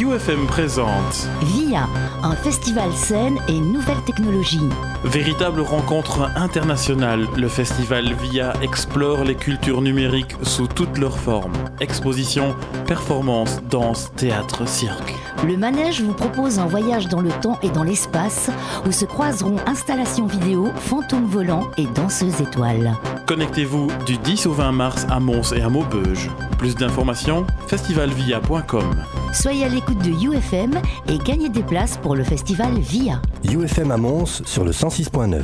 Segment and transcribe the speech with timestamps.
[0.00, 1.88] UFM présente VIA,
[2.22, 4.68] un festival scène et nouvelles technologies.
[5.04, 11.54] Véritable rencontre internationale, le festival VIA explore les cultures numériques sous toutes leurs formes.
[11.80, 12.56] Exposition,
[12.86, 15.14] performance, danse, théâtre, cirque.
[15.42, 18.50] Le manège vous propose un voyage dans le temps et dans l'espace
[18.86, 22.94] où se croiseront installations vidéo, fantômes volants et danseuses étoiles.
[23.26, 26.30] Connectez-vous du 10 au 20 mars à Mons et à Maubeuge.
[26.58, 29.04] Plus d'informations, festivalvia.com.
[29.32, 33.20] Soyez à l'écoute de UFM et gagnez des places pour le festival VIA.
[33.44, 35.42] UFM à Mons sur le 106.9.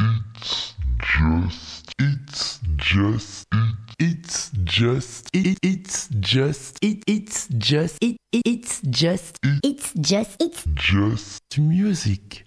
[0.00, 3.35] It's just, it's just,
[3.98, 12.44] it, it's just, it, it's just, It, it- it's just, it's just, it's just music.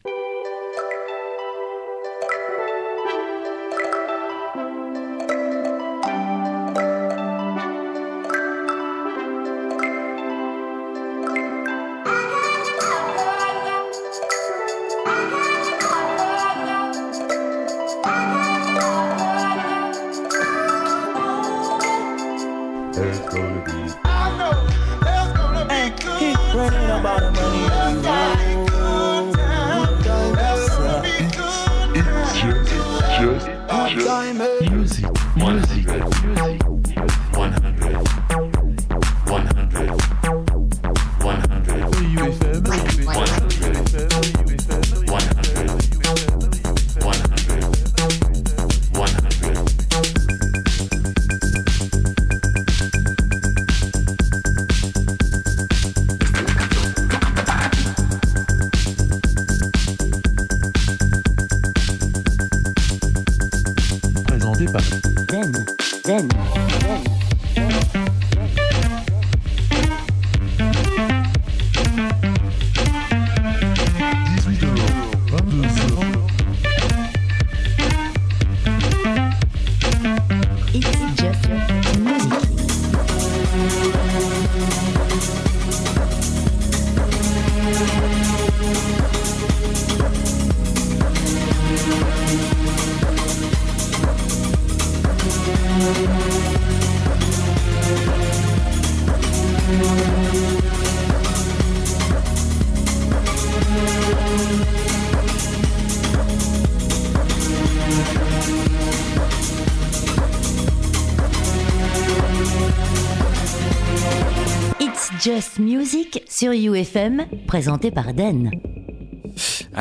[116.90, 118.50] UFM, présenté par Den.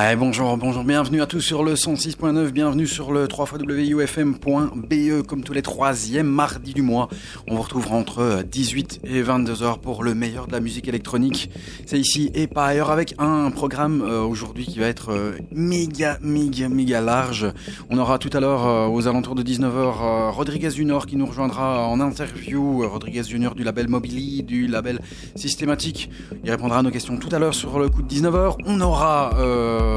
[0.00, 5.52] Allez, bonjour, bonjour, bienvenue à tous sur le 106.9, bienvenue sur le 3xwufm.be comme tous
[5.52, 7.08] les troisièmes mardis du mois.
[7.48, 11.50] On vous retrouvera entre 18 et 22 heures pour le meilleur de la musique électronique.
[11.84, 16.18] C'est ici et pas ailleurs avec un programme euh, aujourd'hui qui va être euh, méga,
[16.22, 17.52] méga, méga large.
[17.90, 21.88] On aura tout à l'heure euh, aux alentours de 19h Rodriguez Junior qui nous rejoindra
[21.88, 22.84] en interview.
[22.84, 25.00] Euh, Rodriguez Junior du label Mobili, du label
[25.34, 26.08] Systématique.
[26.44, 28.58] Il répondra à nos questions tout à l'heure sur le coup de 19h.
[28.64, 29.87] On aura euh,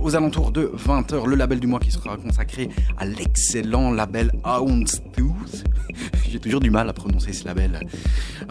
[0.00, 2.68] aux alentours de 20h le label du mois qui sera consacré
[2.98, 5.64] à l'excellent label Houndstooth.
[6.30, 7.80] J'ai toujours du mal à prononcer ce label.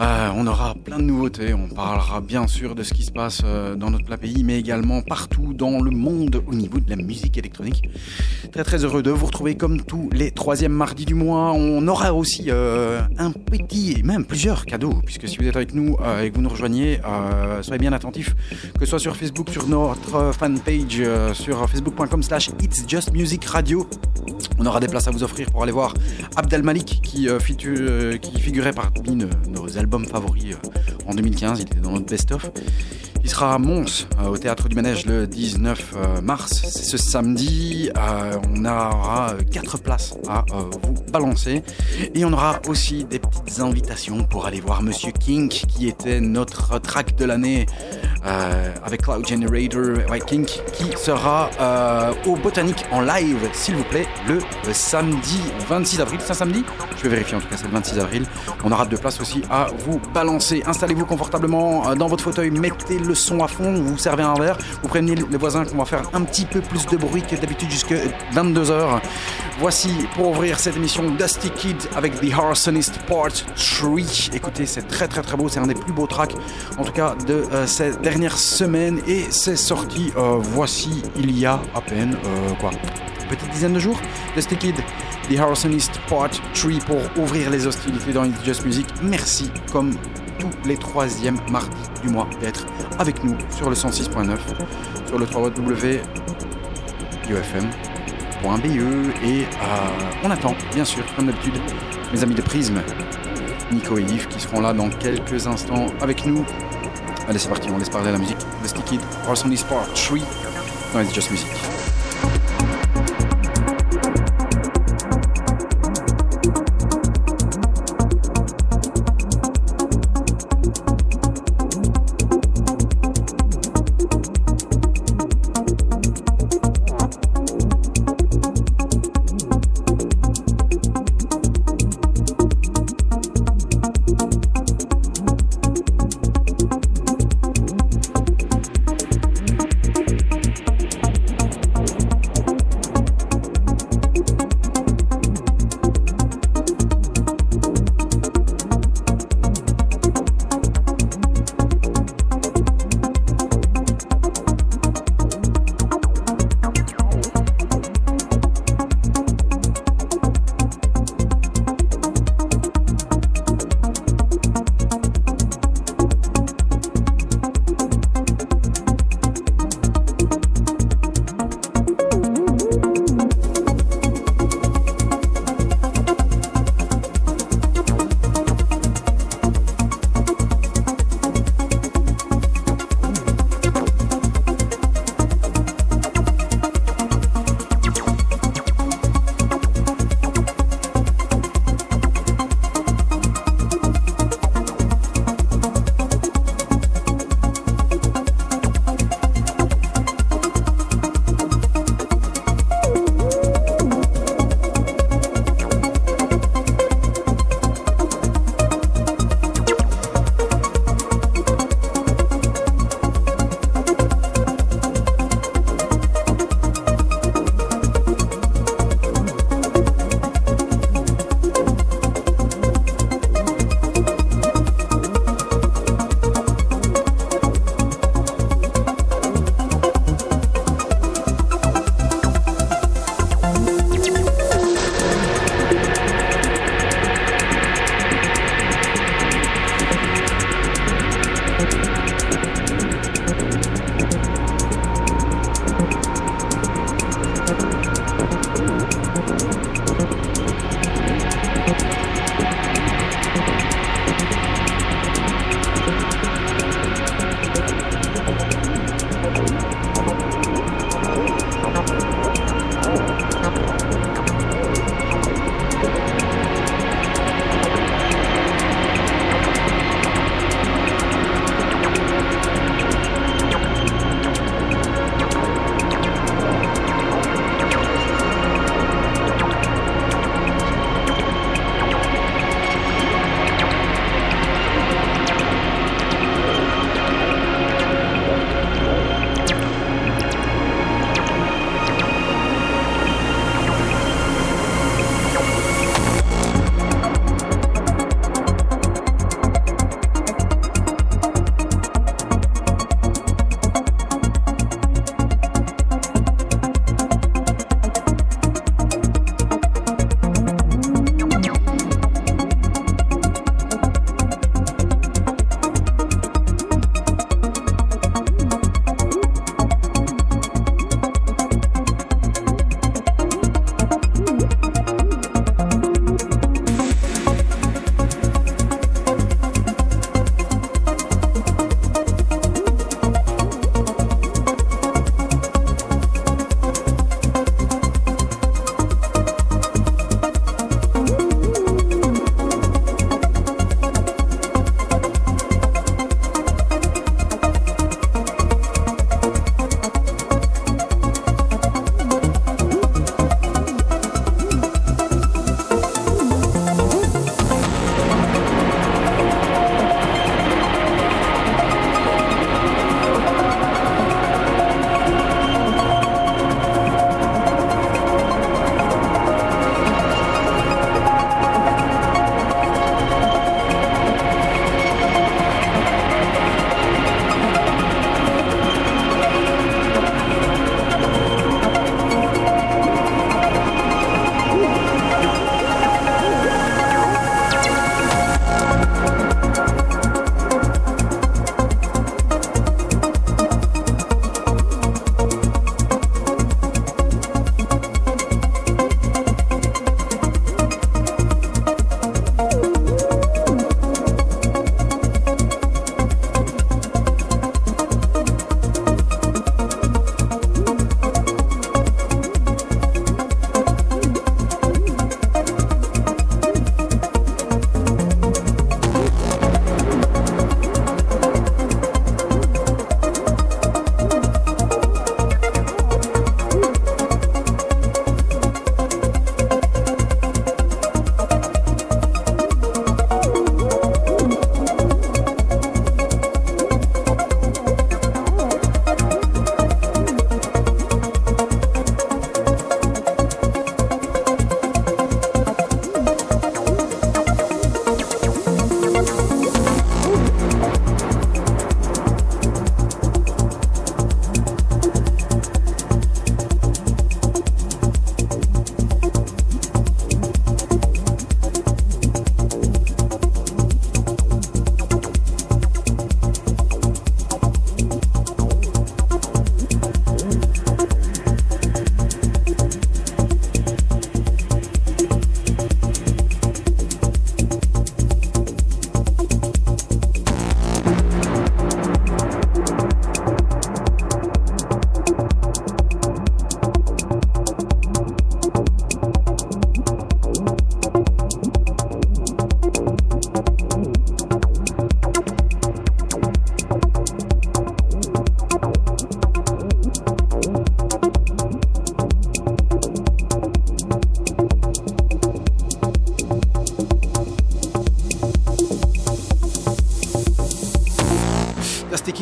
[0.00, 1.54] Euh, on aura plein de nouveautés.
[1.54, 5.02] On parlera bien sûr de ce qui se passe euh, dans notre pays, mais également
[5.02, 7.88] partout dans le monde au niveau de la musique électronique.
[8.52, 11.52] Très très heureux de vous retrouver comme tous les troisièmes mardis du mois.
[11.52, 15.74] On aura aussi euh, un petit et même plusieurs cadeaux, puisque si vous êtes avec
[15.74, 18.34] nous euh, et que vous nous rejoignez, euh, soyez bien attentifs,
[18.74, 23.44] que ce soit sur Facebook, sur notre fanpage, euh, sur facebook.com slash It's Just Music
[23.44, 23.88] Radio.
[24.58, 25.94] On aura des places à vous offrir pour aller voir
[26.36, 30.56] Abdel Malik qui, euh, euh, qui figurait parmi nos, albums favoris
[31.06, 31.60] en 2015.
[31.60, 32.50] Il était dans notre best-of.
[33.22, 36.62] Il sera à Mons, euh, au théâtre du Manège, le 19 euh, mars.
[36.62, 37.90] C'est ce samedi.
[37.96, 41.62] Euh, on aura quatre places à vous balancer.
[42.14, 46.78] Et on aura aussi des petites invitations pour aller voir Monsieur King, qui était notre
[46.78, 47.66] track de l'année
[48.84, 51.48] avec Cloud Generator, ouais, King, qui sera
[52.26, 54.40] au Botanique en live, s'il vous plaît, le,
[54.72, 56.20] samedi 26 avril.
[56.22, 56.64] C'est un samedi?
[56.96, 58.26] Je vais vérifier en tout cas, c'est le 26 avril.
[58.62, 60.62] On aura deux places aussi à vous balancer.
[60.66, 64.88] Installez-vous confortablement dans votre fauteuil, mettez le son à fond, vous servez un verre, vous
[64.88, 67.92] prévenez les voisins qu'on va faire un petit peu plus de bruit que d'habitude jusque
[68.32, 69.00] 22h.
[69.58, 73.98] Voici pour ouvrir cette émission Dusty Kid avec The Arsonist Part 3.
[74.32, 76.36] Écoutez, c'est très très très beau, c'est un des plus beaux tracks
[76.78, 81.46] en tout cas de euh, ces dernières semaines et c'est sorti euh, voici il y
[81.46, 82.70] a à peine euh, quoi
[83.28, 84.00] petite dizaine de jours
[84.36, 84.76] Dusty Kid
[85.28, 88.86] The Harrisonist Part 3 pour ouvrir les hostilités dans It's Just Music.
[89.02, 89.94] Merci comme
[90.40, 92.66] tous les troisièmes mardis du mois d'être
[92.98, 94.36] avec nous sur le 106.9,
[95.06, 96.00] sur le 3 www
[97.30, 98.66] ufm.be
[99.24, 99.44] et
[100.24, 101.54] on attend bien sûr comme d'habitude
[102.12, 102.80] mes amis de Prisme,
[103.72, 106.44] Nico et Yves qui seront là dans quelques instants avec nous.
[107.28, 108.38] Allez c'est parti, on laisse parler la musique.
[108.64, 110.18] The Kid, Orson Sport 3
[110.92, 111.69] dans It's Just Music.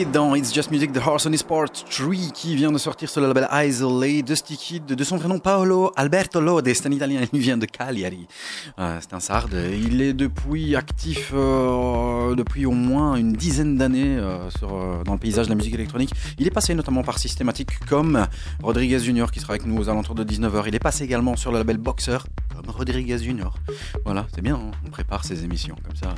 [0.05, 3.27] Dans It's Just Music, The Horse on Sport 3 qui vient de sortir sur le
[3.27, 4.25] label Isolate.
[4.25, 7.67] Dusty Kid, de son vrai nom Paolo Alberto Lode, c'est un Italien, il vient de
[7.67, 8.29] Cagliari.
[8.79, 9.57] Euh, c'est un sarde.
[9.73, 14.49] Il est depuis actif euh, depuis au moins une dizaine d'années euh,
[15.05, 16.13] dans le paysage de la musique électronique.
[16.39, 18.25] Il est passé notamment par systématiques comme
[18.63, 20.63] Rodriguez Junior qui sera avec nous aux alentours de 19h.
[20.69, 22.19] Il est passé également sur le label Boxer
[22.55, 23.53] comme Rodriguez Junior.
[24.05, 24.71] Voilà, c'est bien, hein.
[24.87, 26.15] on prépare ses émissions comme ça.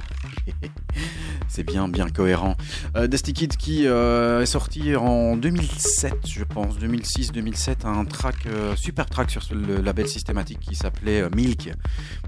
[1.62, 2.57] Bien, bien cohérent.
[2.97, 8.75] Euh, Dusty Kid qui euh, est sorti en 2007, je pense, 2006-2007, un track, euh,
[8.76, 11.71] super track sur le label systématique qui s'appelait euh, Milk.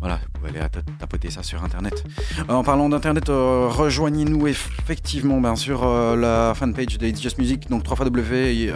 [0.00, 2.04] Voilà, vous pouvez aller tapoter ça sur internet.
[2.48, 5.84] en parlant d'internet, rejoignez-nous effectivement bien sûr
[6.16, 8.72] la fanpage de It's Just Music, donc 3 w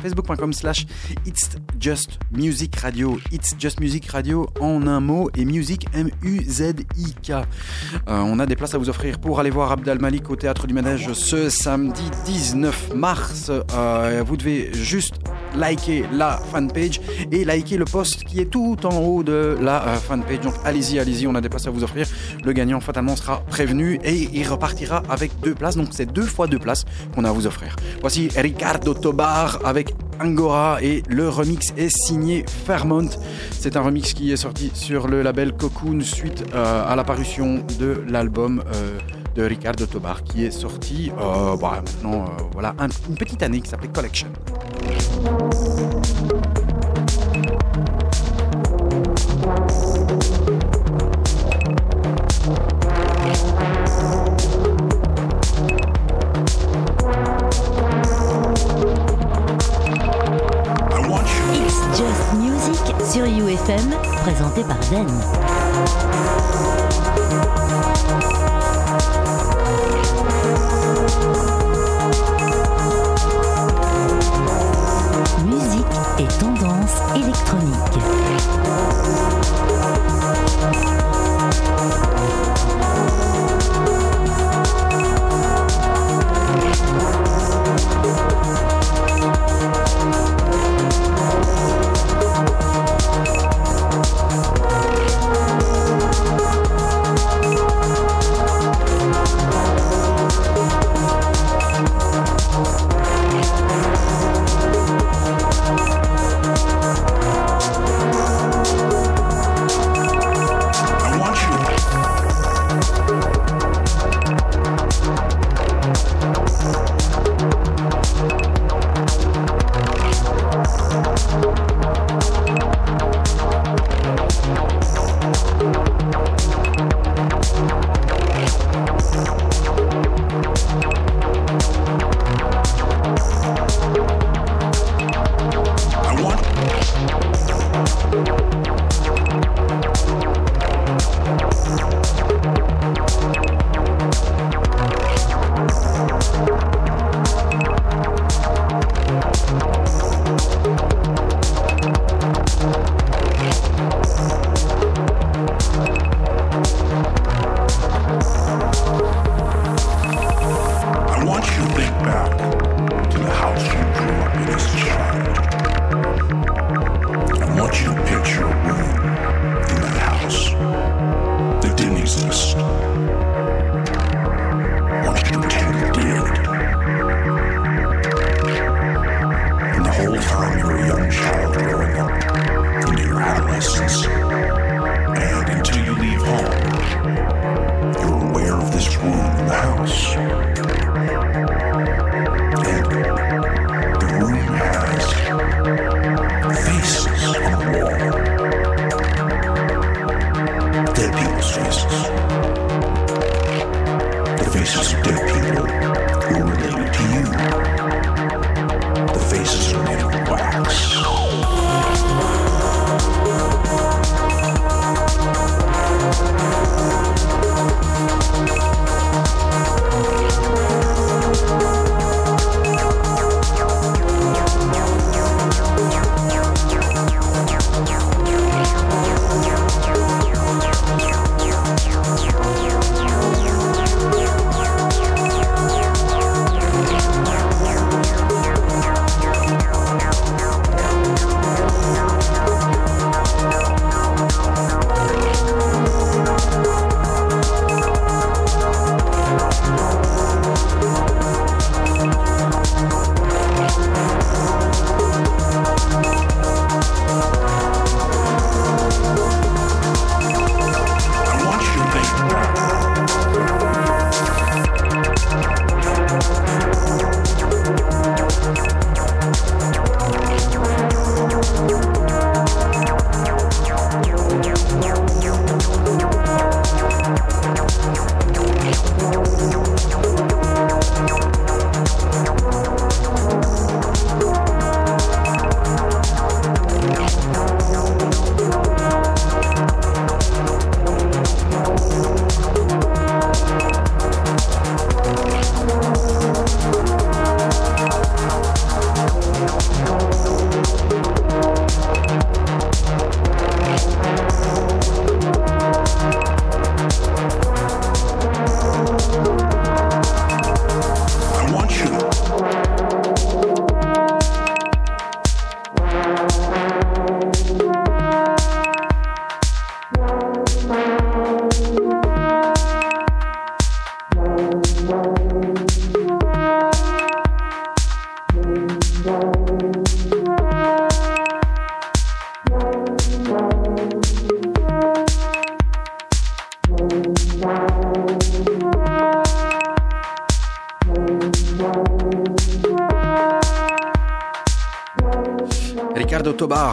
[0.00, 0.86] facebook.com slash
[1.26, 3.18] It's Just Music Radio.
[3.32, 7.32] It's Just Music Radio en un mot et Music M-U-Z-I-K.
[8.06, 10.74] on a des places à vous offrir pour aller voir Abdal Malik au théâtre du
[10.74, 13.50] Manège ce samedi 19 mars.
[13.74, 15.14] Euh, vous devez juste
[15.56, 17.00] liker la fanpage
[17.32, 20.40] et liker le post qui est tout en haut de la euh, fanpage.
[20.40, 22.06] Donc allez-y, allez-y, on a des places à vous offrir.
[22.44, 25.76] Le gagnant fatalement sera prévenu et il repartira avec deux places.
[25.76, 27.76] Donc c'est deux fois deux places qu'on a à vous offrir.
[28.00, 33.08] Voici Ricardo Tobar avec Angora et le remix est signé Fairmont.
[33.50, 38.02] C'est un remix qui est sorti sur le label Cocoon suite euh, à l'apparition de
[38.06, 38.62] l'album
[39.34, 42.74] de Ricardo Tobar qui est sorti euh, bah, maintenant euh, voilà
[43.08, 44.28] une petite année qui s'appelait Collection.
[61.52, 63.90] It's Just Music sur UFM,
[64.22, 65.06] présenté par Den.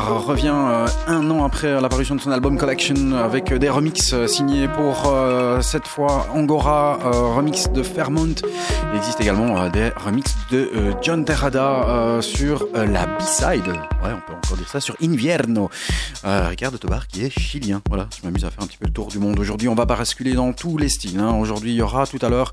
[0.10, 0.91] Revient
[1.42, 5.88] euh, après l'apparition de son album Collection avec des remixes euh, signés pour euh, cette
[5.88, 8.36] fois Angora, remix de Fairmont.
[8.92, 10.70] Il existe également des remixes de
[11.02, 13.68] John Terrada sur la B-side.
[13.68, 15.70] Ouais, on peut encore dire ça sur Invierno.
[16.24, 17.82] Ricardo Tobar qui est chilien.
[17.90, 19.40] Voilà, je m'amuse à faire un petit peu le tour du monde.
[19.40, 21.20] Aujourd'hui, on va basculer dans tous les styles.
[21.20, 21.36] Hein.
[21.40, 22.52] Aujourd'hui, il y aura tout à l'heure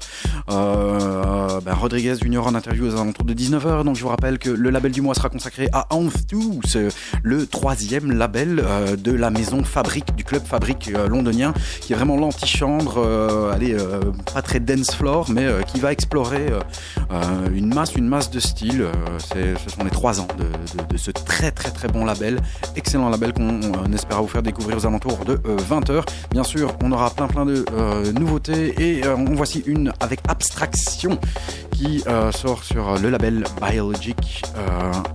[0.48, 3.84] ben, Rodriguez Junior en interview aux alentours de 19h.
[3.84, 8.12] Donc, je vous rappelle que le label du mois sera consacré à Anthus, le troisième
[8.12, 12.94] label euh, de la maison Fabrique, du club Fabrique euh, londonien, qui est vraiment l'antichambre,
[12.98, 13.76] euh, allez,
[14.32, 16.46] pas très dance floor, mais qui va explorer
[17.54, 18.86] une masse, une masse de styles.
[19.18, 22.40] ce sont les trois ans de, ce très très très bon label,
[22.76, 26.02] excellent label qu'on espère vous faire découvrir aux alentours de 20h.
[26.30, 27.64] Bien sûr, on aura plein plein de
[28.18, 31.18] nouveautés et on voici une avec Abstraction
[31.72, 34.42] qui sort sur le label Biologic,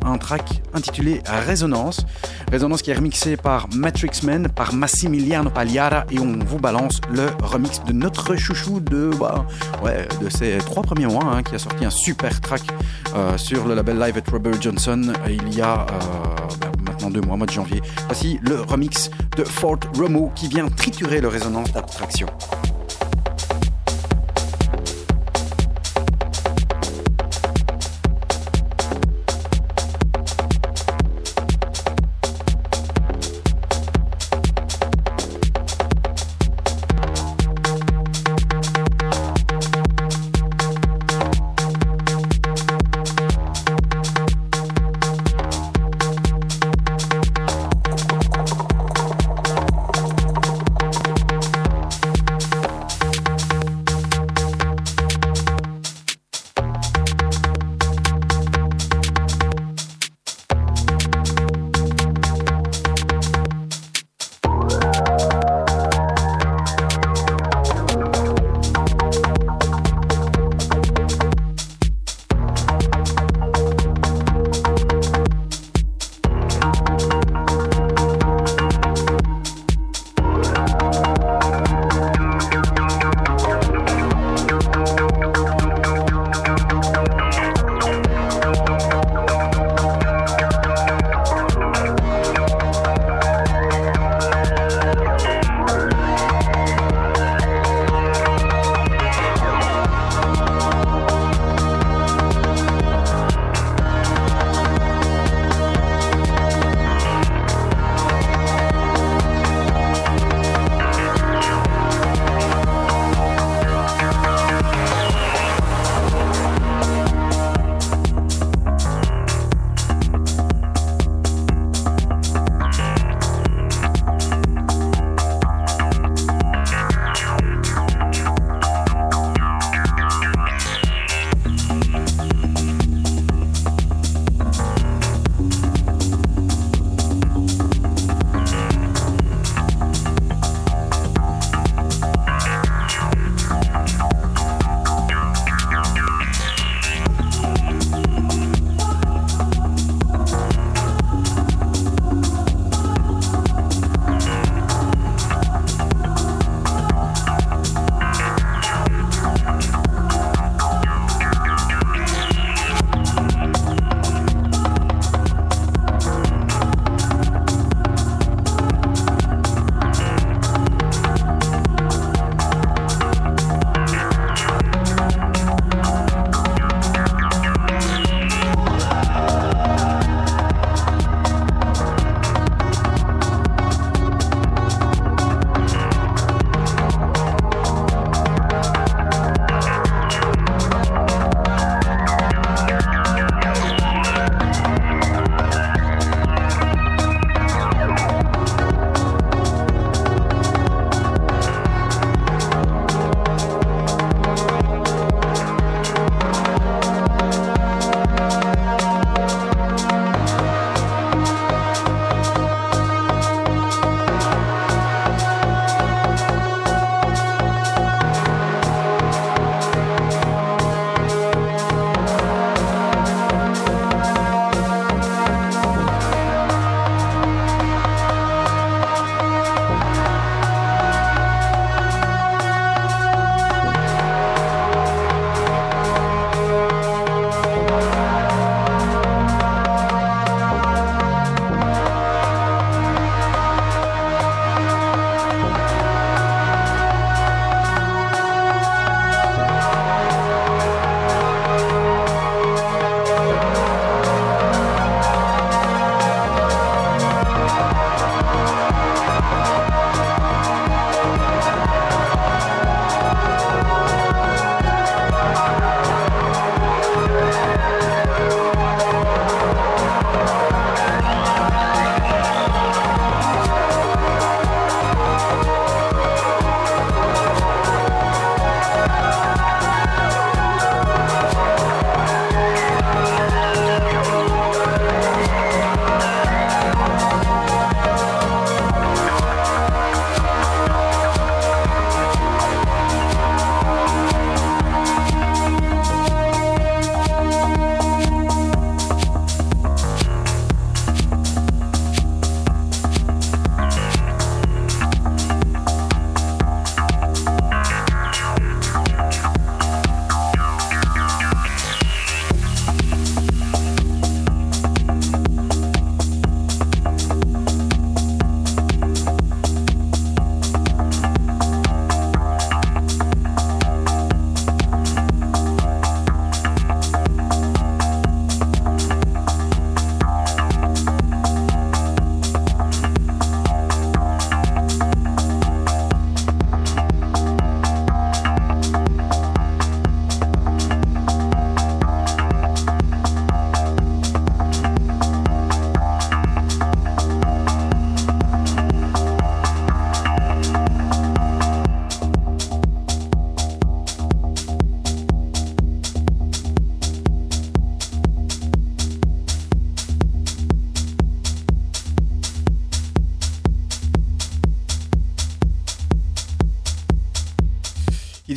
[0.06, 2.06] un track intitulé Résonance.
[2.52, 7.28] Résonance qui est remixé par Matrix Men, par Massimiliano Pagliara et on vous balance le
[7.44, 9.46] remix de notre chouchou de, bah,
[9.84, 12.62] ouais, de ces trois premiers mois hein, qui a sorti un super track
[13.16, 15.86] euh, sur le label Live at Robert Johnson il y a euh,
[16.60, 17.82] bah, maintenant deux mois, mois de janvier.
[18.08, 22.28] Voici le remix de Fort Romo qui vient triturer le résonance d'abstraction.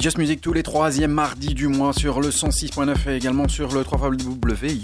[0.06, 3.80] Just Music tous les troisièmes mardis du mois sur le 106.9 et également sur le
[3.80, 4.78] www.ufm.be.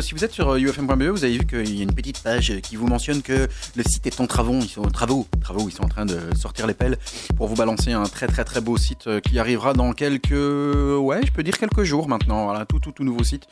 [0.00, 2.76] Si vous êtes sur ufm.be, vous avez vu qu'il y a une petite page qui
[2.76, 4.60] vous mentionne que le site est en travaux.
[4.62, 5.68] Ils sont travaux, travaux.
[5.68, 6.96] Ils sont en train de sortir les pelles
[7.36, 11.30] pour vous balancer un très très très beau site qui arrivera dans quelques, ouais, je
[11.30, 12.44] peux dire quelques jours maintenant.
[12.44, 13.44] Voilà, tout tout tout nouveau site,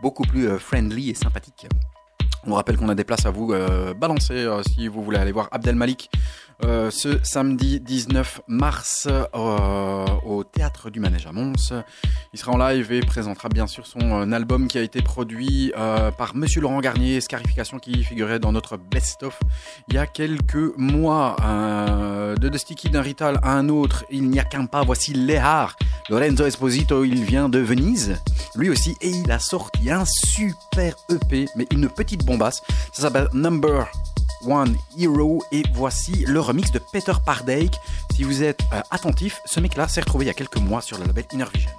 [0.00, 1.66] beaucoup plus euh, friendly et sympathique.
[2.44, 5.18] On vous rappelle qu'on a des places à vous euh, balancer euh, si vous voulez
[5.18, 6.10] aller voir Abdel Malik
[6.62, 9.24] euh, ce samedi 19 mars euh,
[10.90, 11.72] du Manège à Mons.
[12.32, 15.72] Il sera en live et présentera bien sûr son euh, album qui a été produit
[16.18, 19.38] par Monsieur Laurent Garnier, Scarification qui figurait dans notre best-of
[19.88, 21.36] il y a quelques mois.
[21.40, 24.82] de The Sticky d'un Rital à un autre, il n'y a qu'un pas.
[24.82, 25.76] Voici Léhar.
[26.10, 28.16] Lorenzo Esposito, il vient de Venise,
[28.56, 32.62] lui aussi, et il a sorti un super EP, mais une petite bombasse.
[32.92, 33.86] Ça s'appelle Number
[34.46, 37.76] One Hero et voici le remix de Peter Pardake.
[38.14, 40.98] Si vous êtes euh, attentif, ce mec-là s'est retrouvé il y a quelques mois sur
[40.98, 41.70] le label Inner Visions.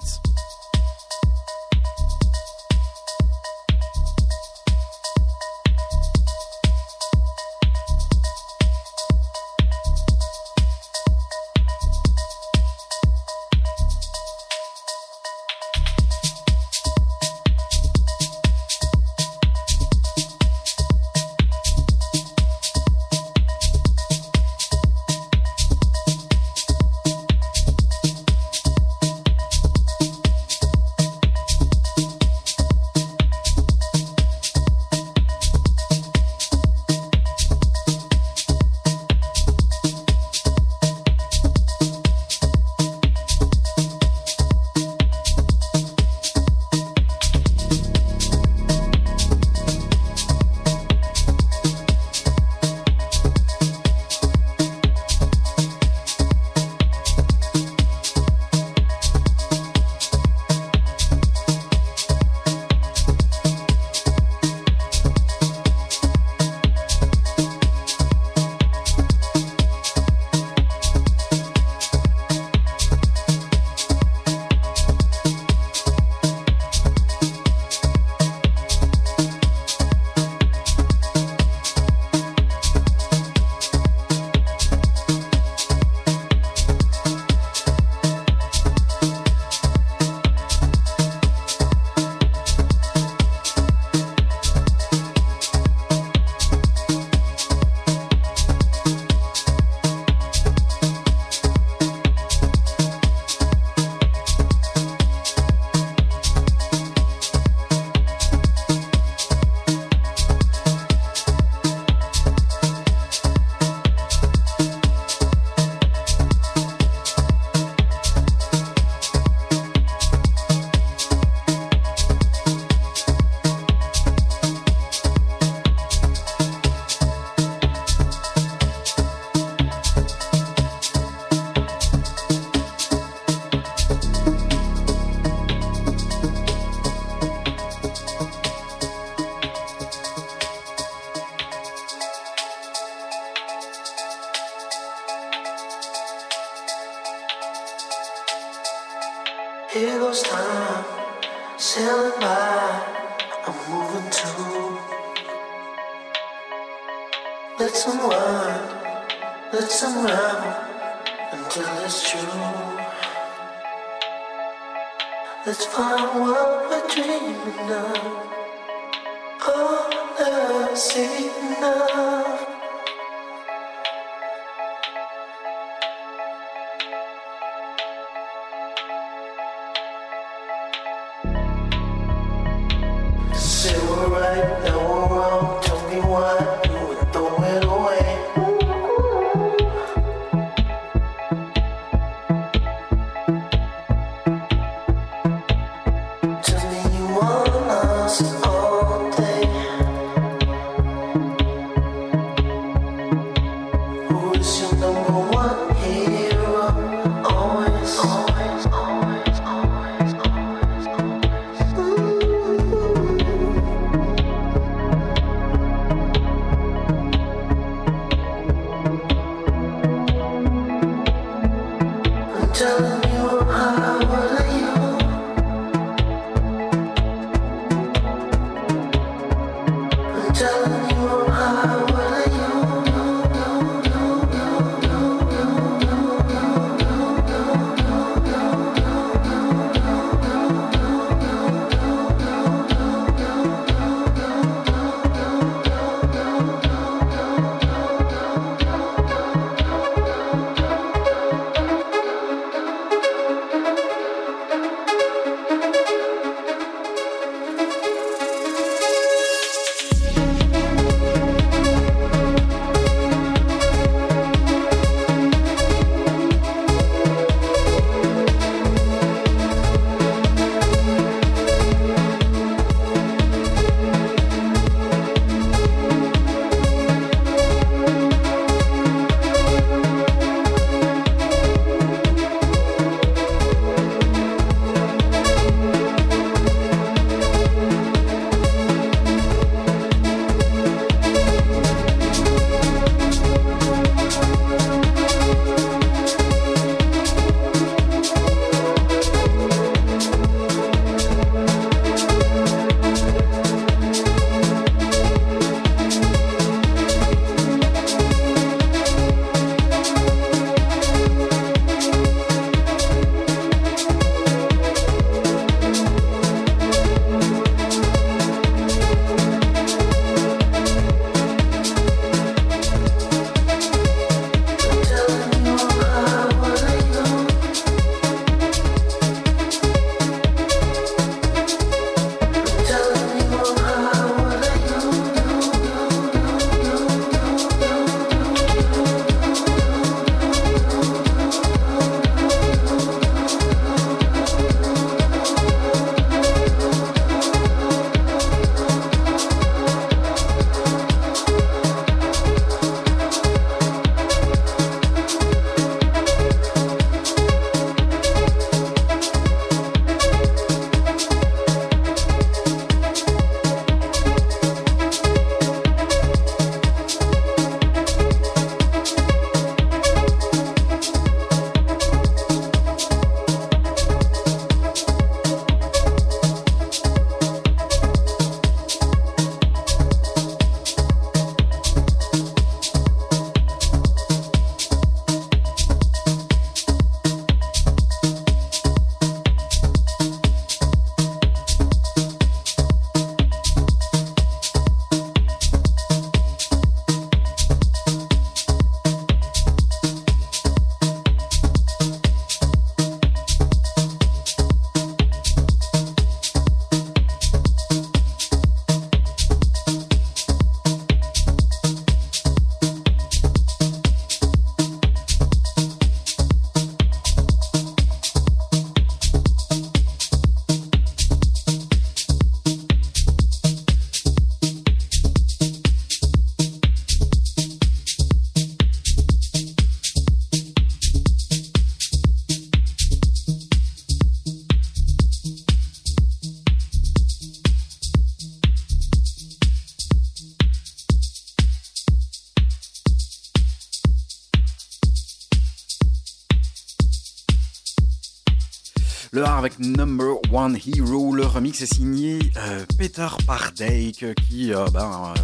[449.46, 451.14] Avec Number One Hero.
[451.14, 455.20] Le remix est signé euh, Peter Pardake qui euh, ben, euh,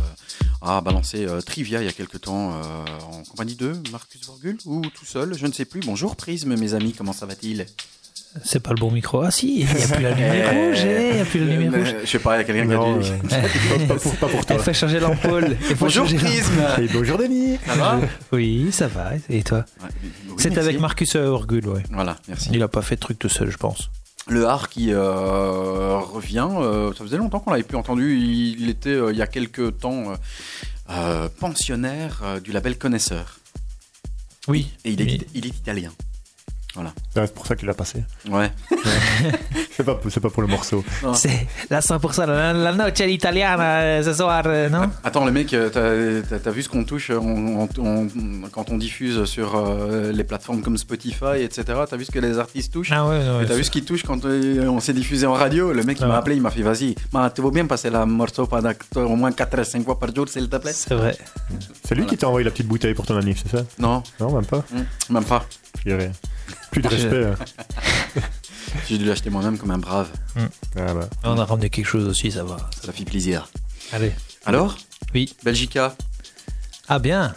[0.62, 2.62] a balancé euh, Trivia il y a quelque temps euh,
[3.12, 5.80] en compagnie de Marcus Vorgul ou tout seul, je ne sais plus.
[5.80, 7.66] Bonjour Prisme, mes amis, comment ça va-t-il?
[8.44, 9.22] C'est pas le bon micro.
[9.22, 10.80] Ah si, il n'y a plus la lumière Eh, rouge.
[10.84, 11.96] Il n'y a plus la lumière euh, rouge.
[12.04, 14.56] Je sais pas, il y a quelqu'un qui a euh, pas, pour, pas pour toi.
[14.56, 15.58] Elle fait changer l'ampoule.
[15.68, 18.00] Il faut Bonjour Prisme Et bonjour Denis Ça va.
[18.32, 19.14] Oui, ça va.
[19.32, 19.66] Et toi?
[19.82, 21.82] Ouais, oui, C'est avec Marcus Orgul, ouais.
[21.90, 22.50] Voilà, merci.
[22.54, 23.90] Il a pas fait de truc tout seul, je pense.
[24.28, 28.18] Le art qui euh, revient, euh, ça faisait longtemps qu'on l'avait plus entendu.
[28.20, 30.16] Il, était euh, il y a quelques temps euh,
[30.92, 33.40] euh, pensionnaire euh, du label Connaisseur.
[34.48, 34.72] Oui.
[34.86, 35.92] Et il est, il est italien.
[36.78, 38.04] Ouais, C'est pour ça qu'il l'a passé.
[38.30, 38.50] Ouais.
[39.76, 40.84] C'est pas, c'est pas pour le morceau.
[41.16, 44.92] C'est la 100%, la, la noce italiana euh, ce soir, euh, non?
[45.04, 48.08] Attends, le mec, euh, t'as- t'as t'as vu ce qu'on touche on- on- on-
[48.52, 51.64] quand on diffuse sur euh, les plateformes comme Spotify, etc.
[51.90, 52.92] T'as vu ce que les artistes touchent?
[52.92, 53.46] Ah ouais, ouais.
[53.48, 55.72] T'as vu ce qu'ils touchent quand euh, on s'est diffusé en radio?
[55.74, 56.08] Le mec, il Ah.
[56.10, 56.94] m'a appelé, il m'a fait Vas-y,
[57.34, 60.28] tu veux bien passer la morceau pendant au moins 4 à 5 fois par jour,
[60.30, 60.74] s'il te plaît?
[60.74, 61.18] C'est vrai.
[61.88, 63.64] C'est lui qui t'a envoyé la petite bouteille pour ton anniv, c'est ça?
[63.80, 64.64] Non, Non, même pas.
[64.76, 65.46] hum, même pas.
[65.86, 66.12] Il y avait
[66.72, 67.26] plus de respect.
[67.26, 67.36] hein.
[68.88, 70.08] J'ai dû l'acheter moi-même comme un brave.
[70.38, 71.10] Ah bah.
[71.24, 72.58] On a ramené quelque chose aussi, ça va.
[72.84, 73.50] Ça fait plaisir.
[73.92, 74.12] Allez.
[74.46, 74.78] Alors
[75.14, 75.34] Oui.
[75.44, 75.96] Belgica
[76.88, 77.34] Ah bien.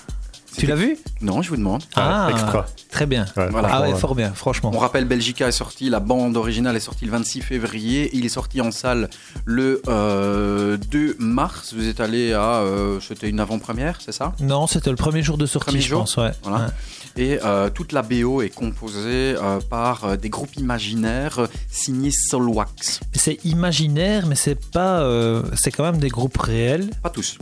[0.56, 0.96] Tu l'as vu?
[1.20, 1.82] Non, je vous demande.
[1.96, 2.64] Ah, extra.
[2.92, 3.26] Très bien.
[3.36, 3.68] Ouais, Voilà.
[3.72, 3.98] Ah ouais, ouais.
[3.98, 4.70] fort bien, franchement.
[4.72, 8.08] On rappelle, Belgica est sorti, la bande originale est sortie le 26 février.
[8.12, 9.10] Il est sorti en salle
[9.44, 11.74] le euh, 2 mars.
[11.74, 12.58] Vous êtes allé à.
[12.60, 14.32] euh, C'était une avant-première, c'est ça?
[14.38, 16.30] Non, c'était le premier jour de sortie, Premier je jour pense, ouais.
[16.44, 16.66] Voilà.
[16.66, 16.70] Ouais.
[17.16, 23.00] Et euh, toute la BO est composée euh, par euh, des groupes imaginaires signés Solwax.
[23.12, 25.00] C'est imaginaire, mais c'est pas.
[25.02, 26.90] euh, c'est quand même des groupes réels.
[27.02, 27.38] Pas tous.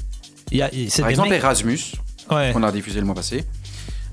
[0.51, 0.69] Y a,
[1.01, 1.79] Par exemple, mecs- Erasmus,
[2.31, 2.51] Ouais.
[2.53, 3.45] qu'on a diffusé le mois passé,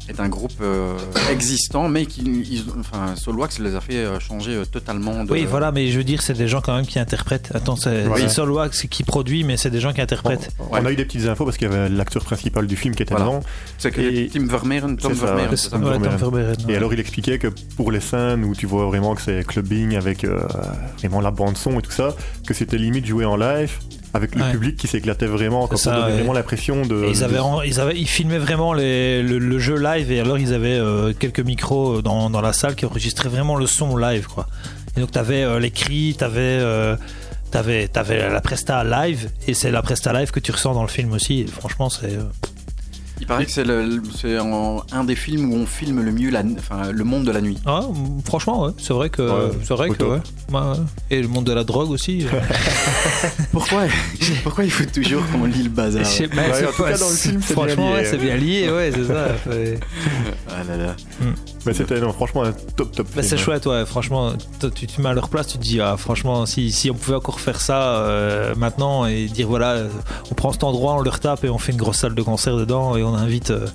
[0.10, 0.97] est un groupe euh,
[1.32, 5.32] existant, mais qui, ils- enfin, Solwax les a fait euh, changer euh, totalement de.
[5.32, 7.51] Oui, voilà, mais je veux dire, c'est des gens quand même qui interprètent.
[7.53, 10.49] Attends, c'est c'est Solwax qui produit, mais c'est des gens qui interprètent.
[10.60, 10.80] On, Ouais.
[10.82, 13.03] on a eu des petites infos parce qu'il y avait l'acteur principal du film qui
[13.03, 13.30] était Voilà.
[13.30, 13.39] dedans.
[13.78, 16.18] C'est que Et- Tim Vermeeren, Tom Vermeeren, ça Tom Ouais, Tom Vermeeren.
[16.20, 16.76] Vermeeren, Et ouais.
[16.78, 17.47] alors il expliquait que
[17.78, 20.41] pour les scènes où tu vois vraiment que c'est clubbing avec euh,
[20.97, 22.16] vraiment la bande son et tout ça,
[22.47, 23.72] que c'était limite joué en live
[24.14, 24.51] avec le Ouais.
[24.51, 26.18] public qui s'éclatait vraiment, quand ça, on avait ouais.
[26.18, 27.05] vraiment l'impression de.
[27.10, 30.38] Ils, avaient, de- ils, avaient, ils filmaient vraiment les- le, le jeu live et alors
[30.39, 34.28] ils avaient euh, quelques micros dans, dans la salle qui enregistraient vraiment le son live
[34.28, 34.47] quoi.
[34.97, 36.95] Et donc t'avais euh, les cris, t'avais euh,
[37.51, 40.88] t'avais t'avais la presta live et c'est la presta live que tu ressens dans le
[40.89, 41.41] film aussi.
[41.41, 42.24] Et franchement c'est euh,
[43.22, 46.30] Il paraît que c'est le- c'est en- un des films où on filme le mieux
[46.30, 47.57] la, enfin, le monde de la nuit.
[47.65, 47.82] ah,
[48.26, 50.20] franchement ouais, c'est vrai que Ouais, c'est vrai que ouais.
[51.11, 52.26] Et le monde de la drogue aussi.
[53.51, 53.84] Pourquoi
[54.43, 56.82] Pourquoi il faut toujours qu'on lit le bazar je sais pas, Ouais, c'est en tout
[56.84, 58.07] pas- cas, dans le film, c'est bien franchement lié, ouais, hein.
[58.09, 59.28] c'est bien lié ouais c'est ça.
[60.49, 60.95] Ah là là.
[61.70, 63.07] Mais c'était non, franchement un top top.
[63.15, 63.86] Bah, c'est chouette, ouais.
[63.86, 66.89] Franchement, toi, tu te mets à leur place, tu te dis, ah, franchement, si, si
[66.91, 69.84] on pouvait encore faire ça euh, maintenant et dire, voilà,
[70.32, 72.55] on prend cet endroit, on le retape et on fait une grosse salle de concert
[72.55, 73.51] dedans et on invite.
[73.51, 73.67] euh,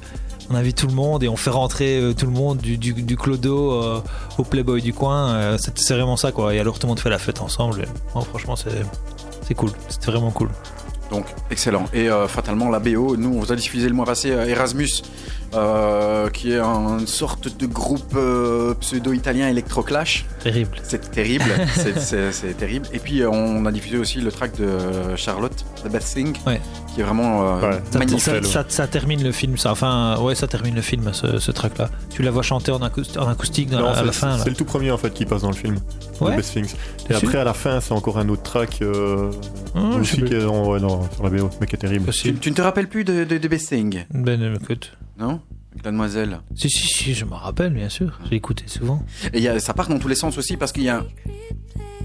[0.51, 2.93] on invite tout le monde et on fait rentrer euh, tout le monde du, du,
[2.93, 4.01] du clodo euh,
[4.37, 5.31] au Playboy du coin.
[5.31, 6.53] euh, c'est c'est vraiment ça, quoi.
[6.55, 7.81] Et alors tout le monde fait la fête ensemble.
[7.81, 8.85] Et, franchement, c'est
[9.47, 9.71] c'est cool.
[9.89, 10.51] C'était vraiment cool.
[11.11, 11.85] Donc, excellent.
[11.93, 14.89] Et euh, fatalement, la BO, nous, on vous a diffusé le mois passé euh, Erasmus,
[15.55, 18.17] euh, qui est une sorte de groupe
[18.81, 20.25] pseudo-italien électroclash.
[20.43, 20.79] Terrible.
[20.83, 21.45] C'est terrible,
[21.75, 22.87] c'est- terrible.
[22.93, 26.61] Et puis, on a diffusé aussi le track de Charlotte, The Best Thing, Ouais.
[26.95, 27.83] Qui est vraiment euh, Ouais.
[27.99, 28.21] Magnifique.
[28.21, 29.73] ça, Nickel, ça- ça termine le film, ça.
[29.73, 31.91] Enfin, ouais, ça termine le film, ce, ce track-là.
[32.11, 34.39] Tu la vois chanter en, acous- en acoustique dans Non, la- à c'est- la fin.
[34.39, 35.77] C'est le tout premier en fait qui passe dans le film.
[36.21, 36.33] Ouais.
[36.33, 36.75] The Best Things.
[37.11, 39.31] Et après à la fin c'est encore un autre track euh,
[39.75, 42.11] je sais aussi qui est en- ouais, non, sur la BO, mais qui est terrible.
[42.13, 44.93] Tu, ne te rappelles plus de, de, de Best Thing, Ben, écoute.
[45.19, 45.41] non?
[45.75, 46.41] Avec la demoiselle.
[46.55, 48.19] Si, si, si, je me rappelle, bien sûr.
[48.31, 49.05] J'ai écouté souvent.
[49.33, 51.05] Et il y a- ça part dans tous les sens aussi parce qu'il y a.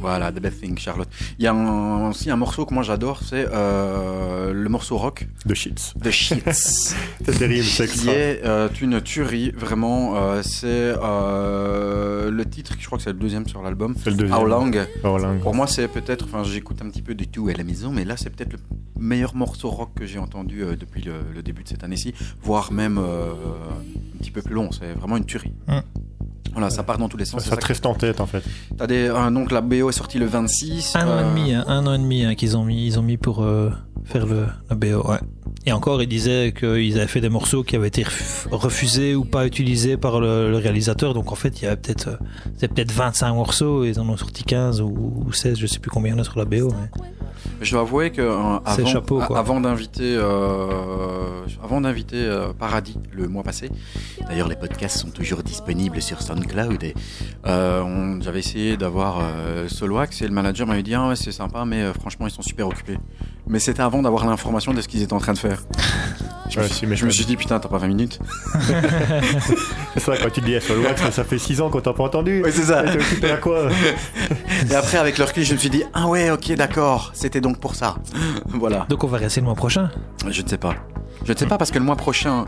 [0.01, 1.09] Voilà, The Best Thing, Charlotte.
[1.39, 5.28] Il y a un- aussi un morceau que moi j'adore, c'est euh, le morceau rock,
[5.45, 5.93] The Shits.
[6.01, 6.41] The Shits.
[7.26, 10.15] C'est terrible, c'est qui est euh, une tuerie, vraiment.
[10.15, 10.95] euh, c'est
[11.43, 13.93] euh, le titre, je crois que c'est le deuxième sur l'album.
[14.01, 14.39] C'est le deuxième.
[14.39, 14.72] How Long.
[15.03, 15.39] How Long.
[15.39, 18.05] Pour moi, c'est peut-être, enfin, j'écoute un petit peu de tout à la maison, mais
[18.05, 18.59] là, c'est peut-être le
[18.97, 22.72] meilleur morceau rock que j'ai entendu euh, depuis le, le début de cette année-ci, voire
[22.72, 24.72] même euh, un petit peu plus long.
[24.72, 25.53] C'est vraiment une tuerie.
[25.68, 25.80] Mm.
[26.51, 27.43] Voilà, ça part dans tous les sens.
[27.43, 28.43] Ça c'est te ça reste en tête en fait.
[28.78, 30.95] T'as des, euh, donc la BO est sortie le 26.
[30.95, 32.99] Un an euh, et demi, hein, un an et demi hein, qu'ils ont mis, ils
[32.99, 33.70] ont mis pour euh,
[34.03, 35.20] faire le, le BO, ouais.
[35.70, 39.24] Et encore, ils disaient qu'ils avaient fait des morceaux qui avaient été ref- refusés ou
[39.24, 41.13] pas utilisés par le, le réalisateur.
[41.13, 42.17] Donc en fait, il y avait peut-être
[42.59, 45.78] il peut-être 25 morceaux et ils en ont sorti 15 ou, ou 16, je sais
[45.78, 46.70] plus combien il y en a sur la BO.
[46.72, 46.89] mais-
[47.61, 49.22] Je dois avouer que euh, avant, chapeau,
[49.61, 53.70] d'inviter, euh, avant d'inviter euh, Paradis le mois passé.
[54.28, 56.84] D'ailleurs, les podcasts sont toujours disponibles sur SoundCloud.
[56.84, 56.95] Et,
[57.45, 59.22] j'avais essayé d'avoir
[59.67, 62.67] Soloax et le manager m'avait dit ah ouais c'est sympa, mais franchement ils sont super
[62.67, 62.97] occupés.
[63.49, 65.63] Mais c'était avant d'avoir l'information de ce qu'ils étaient en train de faire.
[66.49, 66.97] Je, me suis, tu m'étonnes.
[66.97, 68.19] je me suis dit putain t'as pas 20 minutes.
[69.93, 72.41] C'est ça, quand tu dis SOLWAX, ça fait 6 ans qu'on t'a pas entendu.
[72.43, 72.81] Oui c'est ça.
[72.81, 73.69] T'es occupé à quoi
[74.71, 77.59] Et après avec leur recul je me suis dit ah ouais ok d'accord c'était donc
[77.59, 77.97] pour ça.
[78.47, 78.87] voilà.
[78.89, 79.91] Donc on va rester le mois prochain.
[80.27, 80.73] Je ne sais pas.
[81.23, 82.45] Je ne sais pas parce que le mois prochain,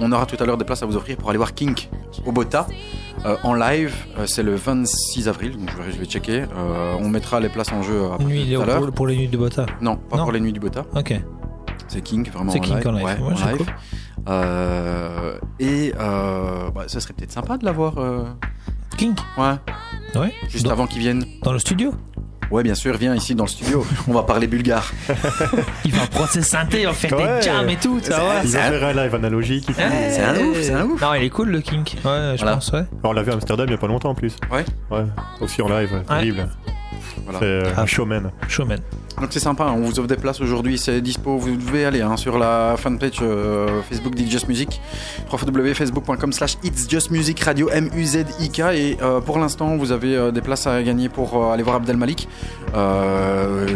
[0.00, 1.88] on aura tout à l'heure des places à vous offrir pour aller voir Kink
[2.24, 2.66] au Bota
[3.24, 3.94] euh, en live.
[4.18, 6.42] Euh, c'est le 26 avril, donc je vais, checker.
[6.56, 8.80] Euh, on mettra les places en jeu après, Nuit, tout à l'heure.
[8.80, 9.66] pour, pour les nuits de Bota.
[9.80, 10.24] Non, pas Non.
[10.24, 10.84] pour les nuits du Bota.
[10.94, 11.14] Ok.
[11.88, 12.88] C'est Kink vraiment C'est en Kink live.
[12.88, 13.04] en live.
[13.04, 13.56] Ouais, Ouais, en live.
[13.58, 13.66] cool.
[14.28, 17.98] Euh, et euh, bah, ça serait peut-être sympa de l'avoir.
[17.98, 18.24] euh,
[18.96, 19.54] King Ouais.
[20.20, 20.32] Ouais.
[20.48, 21.24] Juste Dans- avant qu'ils viennent.
[21.42, 21.92] Dans le studio
[22.50, 23.84] Ouais, bien sûr, viens ici dans le studio.
[24.08, 24.92] on va parler bulgare.
[25.84, 27.38] Il va prendre ses synthés, il va faire Ouais.
[27.40, 28.42] des jams et tout, ça va.
[28.44, 29.80] Il va C'est un- faire un live analogique ici.
[30.10, 31.00] C'est un ouf, c'est un ouf.
[31.02, 31.96] Non, il est cool le Kink.
[32.04, 32.54] Ouais, je Voilà.
[32.54, 32.84] pense, ouais.
[33.02, 34.36] On l'a vu à Amsterdam il y a pas longtemps en plus.
[34.52, 34.64] Ouais.
[34.90, 35.04] Ouais.
[35.40, 36.48] Aussi en live, terrible.
[37.24, 37.38] Voilà.
[37.40, 37.82] C'est euh, Ah.
[37.82, 38.30] un showman.
[38.48, 38.78] Showman.
[39.20, 42.02] Donc c'est sympa, hein, on vous offre des places aujourd'hui, c'est dispo, vous devez aller
[42.02, 44.80] hein, sur la fanpage euh, Facebook d'It's Just Music,
[45.32, 50.42] www.facebook.com slash It's Just Music Radio M-U-Z-I-K et euh, pour l'instant vous avez euh, des
[50.42, 52.28] places à gagner pour euh, aller voir Abdel Malik
[52.74, 53.66] euh,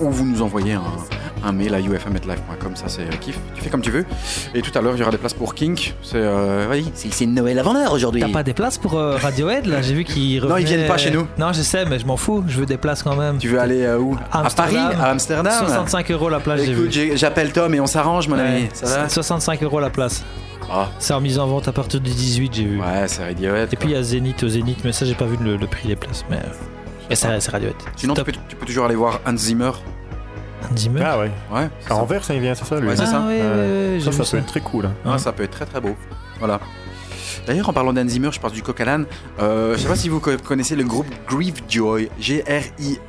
[0.00, 0.82] ou vous nous envoyez un,
[1.44, 4.04] un mail à ufm.live.com, ça c'est euh, kiff, tu fais comme tu veux.
[4.54, 7.26] Et tout à l'heure il y aura des places pour Kink, c'est euh, oui, c'est
[7.26, 8.20] Noël avant l'heure aujourd'hui.
[8.20, 9.82] T'as pas des places pour euh, Radiohead là?
[9.82, 11.26] J'ai vu qu'ils Non, ils viennent pas chez nous.
[11.38, 12.44] Non, je sais, mais je m'en fous.
[12.46, 13.38] Je veux des places quand même.
[13.38, 14.16] Tu veux aller euh, où?
[14.32, 14.76] À Paris?
[14.76, 15.52] À Amsterdam?
[15.66, 16.88] 65 euros la place, j'ai vu.
[16.88, 19.08] Écoute, j'appelle Tom et on s'arrange mon ami, ça va?
[19.08, 20.24] 65 euros la place.
[20.72, 20.88] Ah.
[21.00, 22.78] C'est en mise en vente à partir du 18, j'ai vu.
[22.80, 23.72] Ouais, c'est Radiohead.
[23.72, 25.66] Et puis il y a Zénith au Zénith, mais ça j'ai pas vu le, le
[25.66, 26.24] prix des places.
[26.30, 26.38] Mais,
[27.08, 27.74] mais c'est Radiohead.
[27.96, 29.72] Sinon, tu peux, tu peux toujours aller voir Hans Zimmer.
[30.62, 31.02] Hans Zimmer.
[31.04, 31.30] Ah ouais.
[31.52, 31.96] Ouais, ça.
[31.96, 33.20] Anvers, ça il vient, c'est ça lui Ouais, c'est ah, ça.
[33.26, 34.30] ouais, ouais, j'ai Ça, ça ça.
[34.32, 34.86] peut être très cool.
[34.86, 34.94] hein.
[35.12, 35.94] Ouais, ça peut être très très beau.
[36.38, 36.60] Voilà.
[37.46, 39.06] D'ailleurs, en parlant d'Hans Zimmer, je passe du coq à l'âne.
[39.40, 42.10] Euh, je sais pas si vous co- connaissez le groupe Griefjoy.
[42.20, 43.00] G-R-I-E-F-J-O-Y.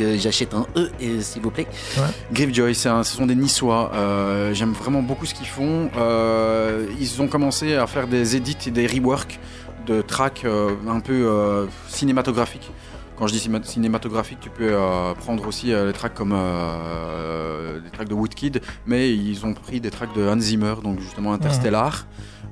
[0.00, 1.66] Euh, J'achète un E, euh, s'il vous plaît.
[1.96, 2.02] Ouais.
[2.32, 3.90] Griefjoy, un- ce sont des Niçois.
[3.94, 5.90] Euh, J'aime vraiment beaucoup ce qu'ils font.
[5.96, 9.38] Euh, ils ont commencé à faire des edits et des reworks
[9.86, 12.70] de tracks euh, un peu euh, cinématographiques.
[13.16, 17.78] Quand je dis cinéma- cinématographique, tu peux euh, prendre aussi euh, les tracks comme euh,
[17.80, 21.32] des tracks de Woodkid, mais ils ont pris des tracks de Hans Zimmer, donc justement
[21.32, 22.06] Interstellar.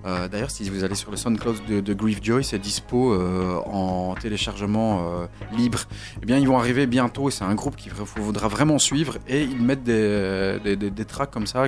[0.07, 4.15] Euh, D'ailleurs, si vous allez sur le SoundCloud de, de Griefjoy, c'est dispo euh, en
[4.15, 5.27] téléchargement euh,
[5.57, 5.81] libre.
[6.23, 9.61] Eh bien, ils vont arriver bientôt c'est un groupe qu'il faudra vraiment suivre et ils
[9.61, 11.67] mettent des, des, des- des tracks comme ça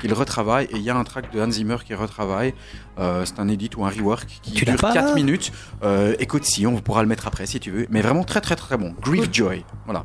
[0.00, 2.54] qu'ils retravaillent et il y a un track de Hans Zimmer qui retravaille.
[2.98, 5.14] C'est un edit ou un rework qui Tu dure pas, 4 là?
[5.14, 5.50] minutes.
[6.20, 8.76] Écoute, si on pourra le mettre après si tu veux, mais vraiment très très très
[8.76, 8.94] bon.
[9.00, 10.04] Griefjoy, voilà.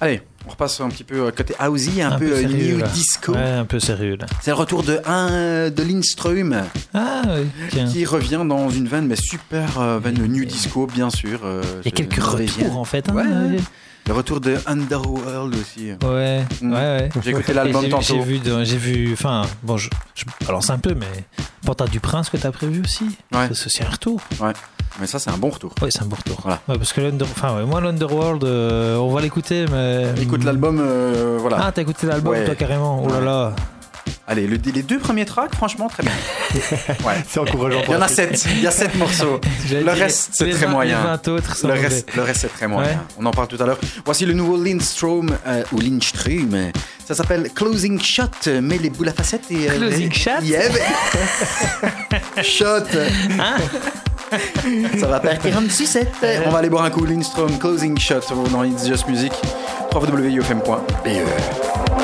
[0.00, 2.74] Allez, on repasse un petit peu euh, côté housey, un, Un peu, peu euh, sérieux,
[2.74, 2.88] new là.
[2.88, 3.32] disco.
[3.32, 4.26] Ouais, un peu sérieux là.
[4.42, 6.62] C'est le retour de un de Lindström
[6.94, 7.86] Ah, oui, tiens.
[7.88, 11.40] qui revient dans une veine mais super euh, veine new disco bien sûr.
[11.44, 13.08] euh, Il y a quelques retours en fait.
[13.08, 13.14] hein.
[13.14, 13.56] Ouais, ouais.
[14.08, 15.90] Le retour de Underworld aussi.
[16.04, 16.72] Ouais, Mm.
[16.72, 17.08] ouais, ouais.
[17.24, 18.02] J'ai écouté l'album tantôt.
[18.04, 21.06] J'ai vu, j'ai vu, enfin, bon, je, je balance un peu, mais
[21.64, 23.06] Portrait du Prince que t'as prévu aussi.
[23.32, 23.48] Ouais.
[23.52, 24.20] C'est aussi un retour.
[25.00, 25.72] Mais ça c'est un bon retour.
[25.82, 26.38] Ouais, c'est un bon retour.
[26.42, 26.60] Voilà.
[26.68, 30.06] Ouais, parce que l'Under, enfin, ouais, moi l'Underworld, euh, on va l'écouter, mais.
[30.22, 31.58] Écoute l'album, euh, voilà.
[31.60, 32.44] Ah, t'as écouté l'album Ouais.
[32.44, 33.02] toi carrément.
[33.04, 33.52] Oh là là.
[34.28, 36.12] Allez, le- les deux premiers tracks, franchement très bien.
[37.06, 37.14] ouais.
[37.28, 37.80] C'est encourageant.
[37.86, 38.44] Il y en a sept.
[38.56, 39.40] Il y a sept morceaux.
[39.70, 40.98] Le reste, c'est très 20 moyen.
[40.98, 42.90] Les 20 autres Le reste, le reste c'est très moyen.
[42.90, 42.96] Ouais.
[43.18, 43.78] On en parle tout à l'heure.
[44.04, 46.70] Voici le nouveau Lindstrom euh, ou Lindström.
[47.06, 49.70] Ça s'appelle Closing Shot, mais les boules à facettes et.
[49.70, 50.30] euh, Closing Shot?
[50.42, 52.86] Yeah, mais- Shot.
[53.38, 53.56] Hein?
[55.00, 56.12] Ça va partir en sucette.
[56.46, 58.20] On va aller boire un coup Lindstrom Closing Shot
[58.50, 59.32] dans It's Just Music.
[59.92, 61.95] www.ufm.be.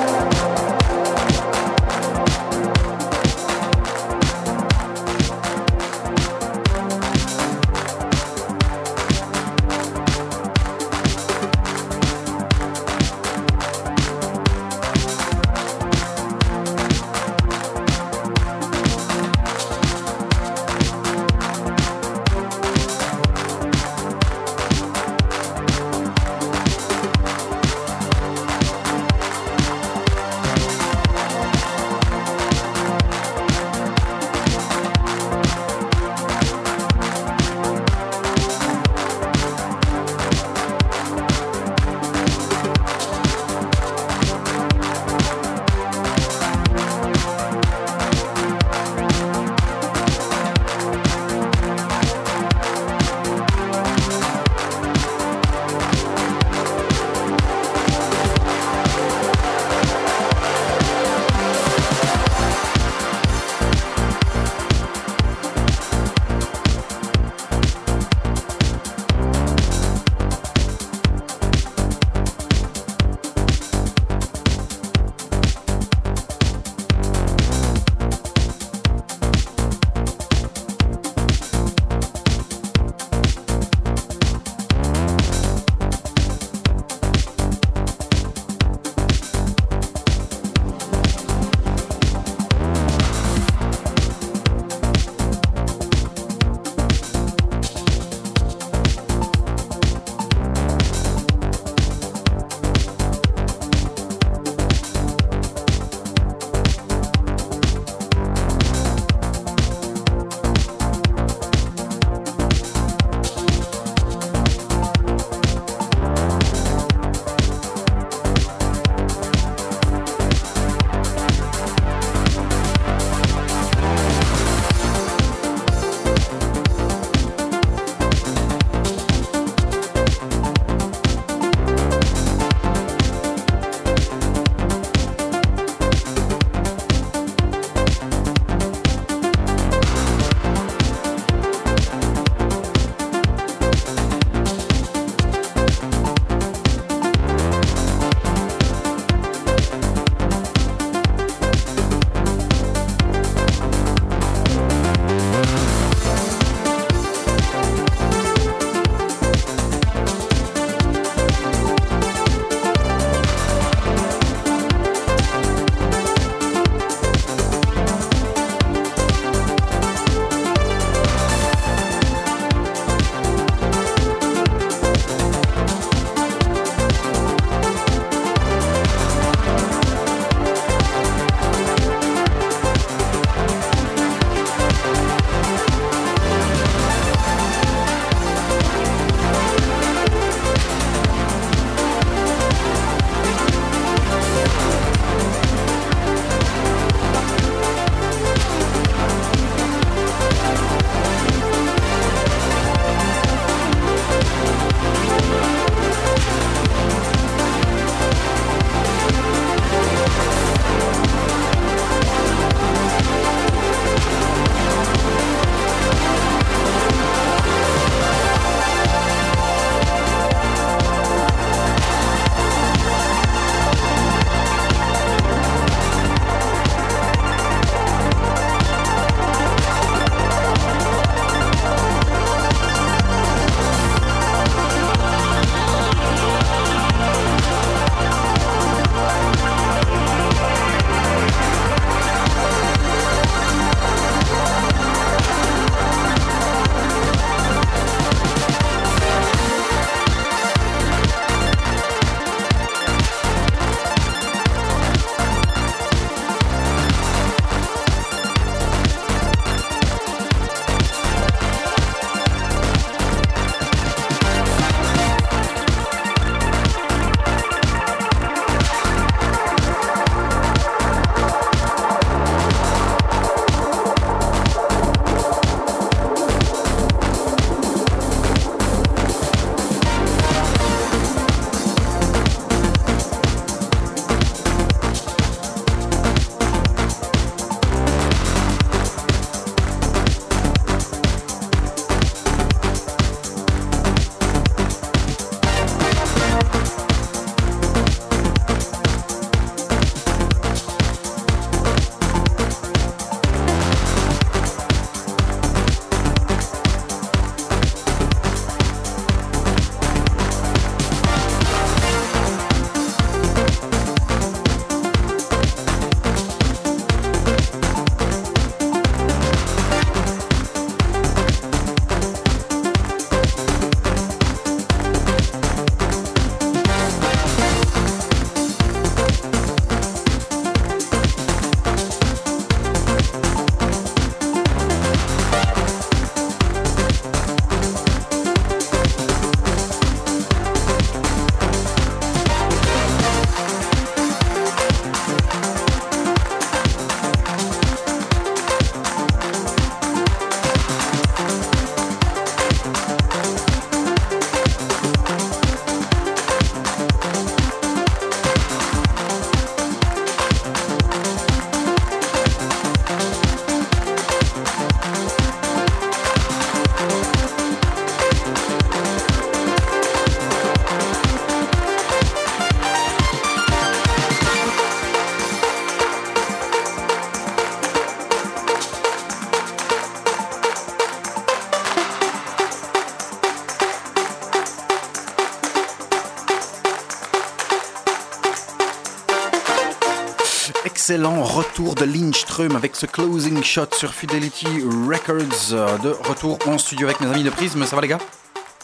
[391.52, 394.46] retour de Lindström avec ce closing shot sur Fidelity
[394.88, 395.52] Records.
[395.52, 397.62] Euh, De retour en studio avec mes amis de Prism.
[397.66, 397.98] Ça va les gars?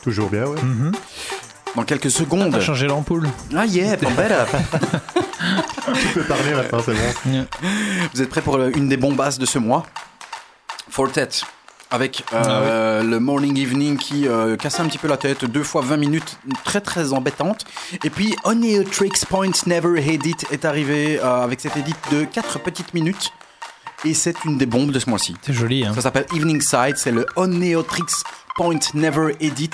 [0.02, 0.58] Toujours bien, ouais.
[1.76, 2.50] Dans quelques secondes.
[2.50, 3.28] T'as changé l'ampoule?
[3.54, 4.42] Ah yeah, pas better.
[6.00, 7.46] Tu peux parler maintenant, c'est bon.
[8.14, 9.84] Vous êtes prêts pour une des bombasses de ce mois?
[10.88, 11.28] Fortet.
[11.90, 15.80] Avec euh, le morning evening qui euh, casse un petit peu la tête, deux fois
[15.80, 17.64] 20 minutes, très très embêtante.
[18.04, 22.92] Et puis Oneotrix Point Never Edit est arrivé euh, avec cet edit de 4 petites
[22.92, 23.32] minutes.
[24.04, 25.34] Et c'est une des bombes de ce mois-ci.
[25.42, 25.92] C'est joli, hein.
[25.94, 28.04] Ça s'appelle Evening Side, c'est le Oneotrix
[28.54, 29.70] Point Never Edit.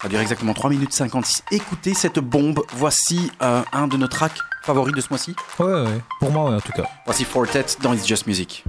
[0.00, 1.42] Ça dure exactement 3 minutes 56.
[1.50, 5.36] Écoutez cette bombe, voici un de nos tracks favoris de ce mois-ci.
[5.58, 6.00] Ouais, ouais.
[6.18, 6.84] Pour moi, ouais, en tout cas.
[7.04, 8.64] Voici Fortet dans It's Just Music.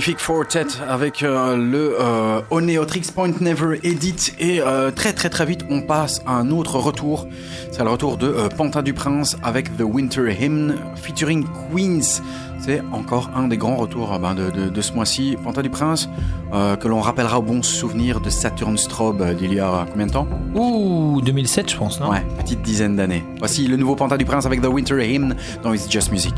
[0.00, 5.44] Magnifique Fortet avec euh, le euh, Oneotrix Point Never Edit et euh, très très très
[5.44, 7.26] vite on passe à un autre retour.
[7.70, 12.22] C'est le retour de euh, Panta du Prince avec The Winter Hymn featuring Queens.
[12.60, 15.36] C'est encore un des grands retours ben, de, de- de ce mois-ci.
[15.44, 16.08] Panta du Prince
[16.50, 20.26] que l'on rappellera au bon souvenir de Saturn Strobe d'il y a combien de temps?
[20.54, 22.10] Ouh, 2007, je pense, non?
[22.10, 23.22] Ouais, petite dizaine d'années.
[23.38, 26.34] Voici le nouveau Panta du Prince avec The Winter Hymn dans It's Just Music.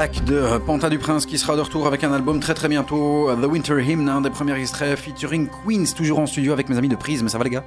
[0.00, 2.68] Comeback de euh, Panta du Prince qui sera de retour avec un album très très
[2.68, 6.68] bientôt, euh, The Winter Hymn, un des premiers extraits featuring Queens, toujours en studio avec
[6.70, 7.28] mes amis de Prisme.
[7.28, 7.64] Ça va les gars?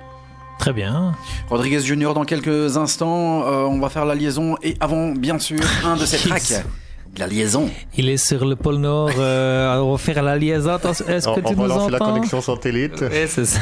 [0.57, 1.13] Très bien.
[1.49, 5.59] Rodriguez Junior dans quelques instants, euh, on va faire la liaison et avant bien sûr
[5.85, 6.63] un de ses tracks.
[7.15, 7.69] La liaison.
[7.95, 9.11] Il est sur le pôle Nord.
[9.19, 10.71] Euh, on va faire la liaison.
[10.73, 12.13] Attention, Est-ce On, que tu on va nous lancer la entends?
[12.13, 12.99] connexion satellite.
[13.01, 13.59] Ouais, c'est ça.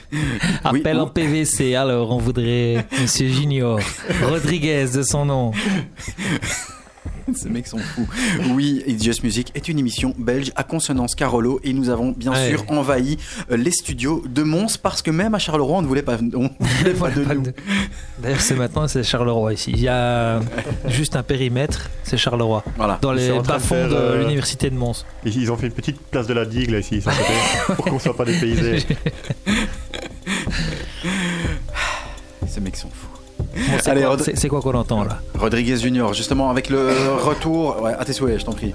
[0.64, 1.76] Appel Oui, en PVC.
[1.76, 3.78] Alors, on voudrait Monsieur Junior
[4.28, 5.52] Rodriguez de son nom.
[7.60, 8.08] Mecs sont fous.
[8.54, 12.32] Oui, It's Just Music est une émission belge à consonance Carolo et nous avons bien
[12.32, 12.48] Ouais.
[12.50, 13.18] sûr envahi
[13.50, 16.42] euh, les studios de Mons parce que même à Charleroi on ne voulait pas, on
[16.44, 16.48] ne
[16.78, 17.42] voulait pas de Pas nous.
[17.42, 17.52] de-
[18.22, 19.72] D'ailleurs, c'est maintenant, c'est Charleroi ici.
[19.74, 20.40] Il y a
[20.88, 22.62] juste un périmètre, c'est Charleroi.
[22.76, 22.98] Voilà.
[23.02, 25.04] Dans les bas-fonds de euh, l'université de Mons.
[25.24, 27.10] Ils ont fait une petite place de la digue là ici, ils sont
[27.74, 28.86] pour qu'on soit pas dépaysés.
[34.34, 36.90] C'est quoi- qu'on entend là Rodriguez Junior, justement avec le
[37.22, 37.80] retour.
[37.82, 38.72] Ouais, à tes souhaits, je t'en prie.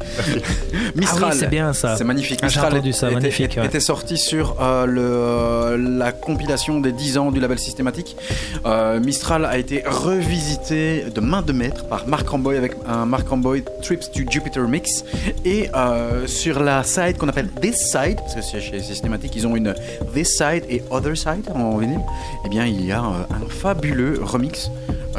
[0.96, 1.22] Mistral.
[1.26, 1.96] Ah oui, c'est bien ça.
[1.98, 2.39] C'est magnifique.
[2.41, 3.66] Ah, Mistral entendu ça, était, magnifique, ouais.
[3.66, 8.16] était sorti sur euh, le, euh, la compilation des 10 ans du label systématique.
[8.66, 13.28] Euh, Mistral a été revisité de main de maître par Mark Ramboy avec un Mark
[13.28, 15.04] Ramboy Trips to Jupiter Mix.
[15.46, 19.56] Et euh, sur la side qu'on appelle This Side, parce que chez systématique, ils ont
[19.56, 19.74] une
[20.14, 22.00] This Side et Other Side en vinyle,
[22.46, 24.70] eh bien il y a un fabuleux remix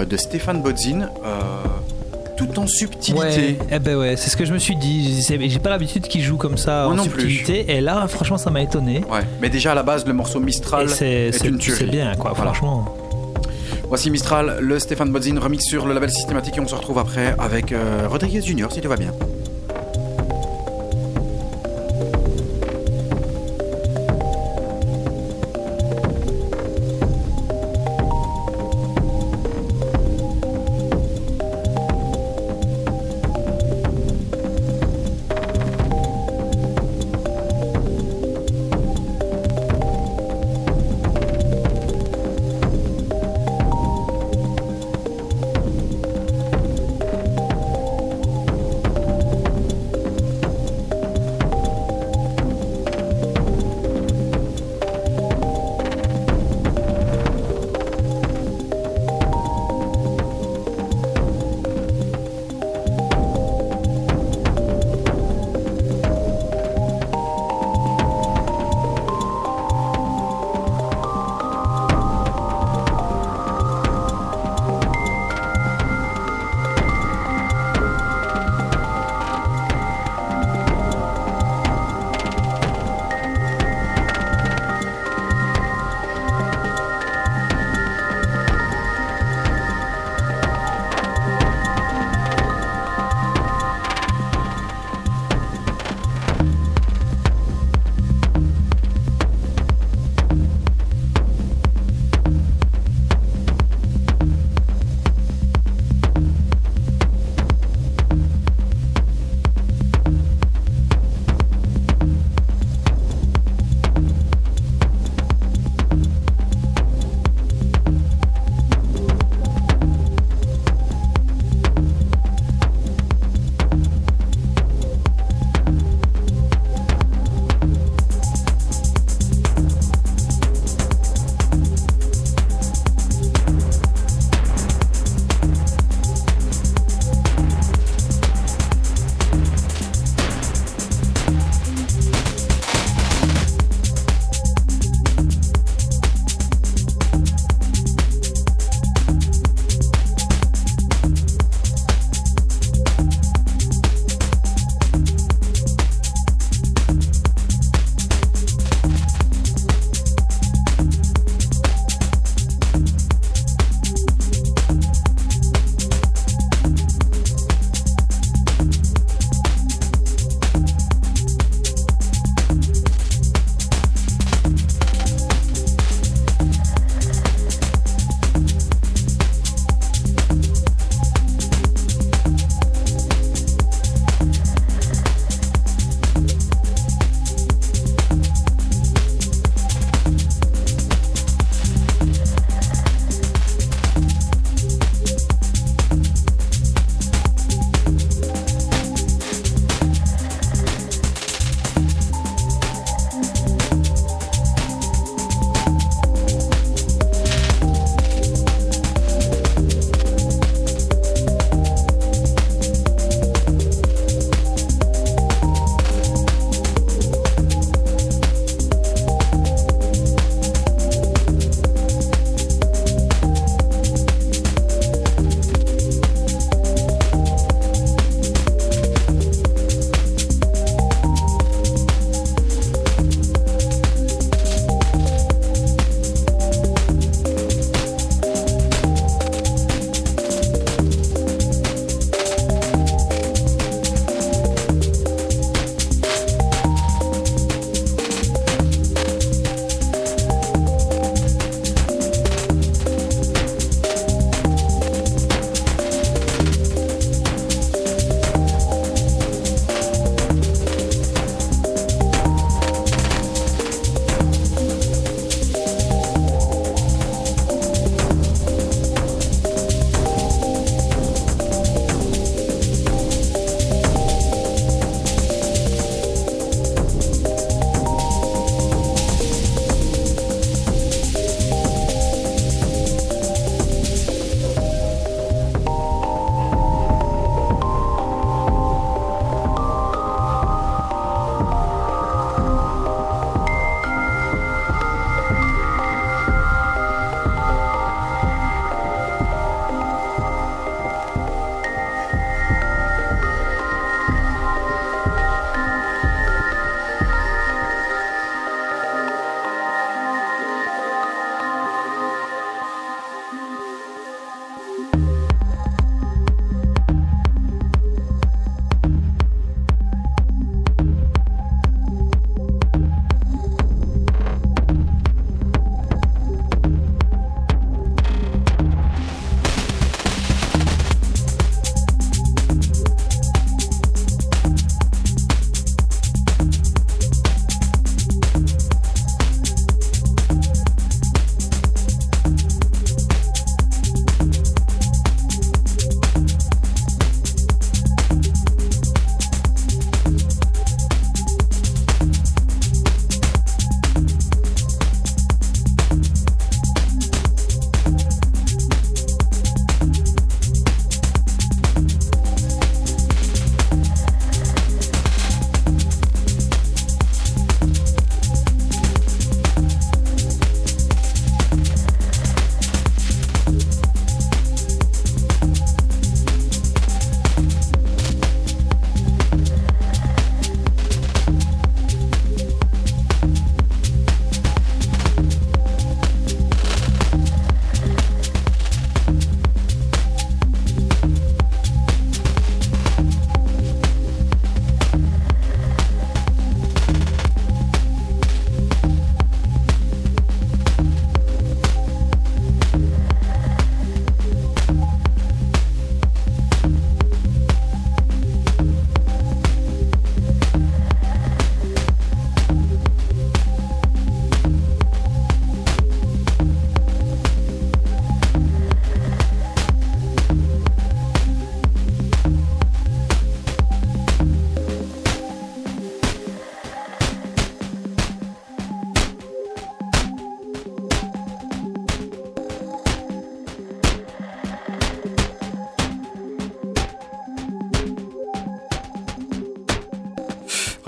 [0.05, 1.03] de Stéphane Bodzin.
[1.25, 1.41] euh,
[2.37, 3.19] tout en subtilité.
[3.19, 5.23] Ouais, eh ben ouais, c'est ce que je me suis dit.
[5.27, 7.31] J'ai pas l'habitude qu'il joue comme ça Moi en non plus.
[7.31, 7.73] subtilité.
[7.75, 9.03] Et là, franchement, ça m'a étonné.
[9.11, 11.79] Ouais, mais déjà à la base, le morceau Mistral c'est est, une tuerie.
[11.79, 12.53] c'est bien, quoi, Voilà.
[12.53, 12.95] franchement.
[13.89, 17.35] Voici Mistral, le Stéphane Bodzin remix sur le label systématique et on se retrouve après
[17.39, 19.13] avec euh, Rodriguez Junior si tout va bien.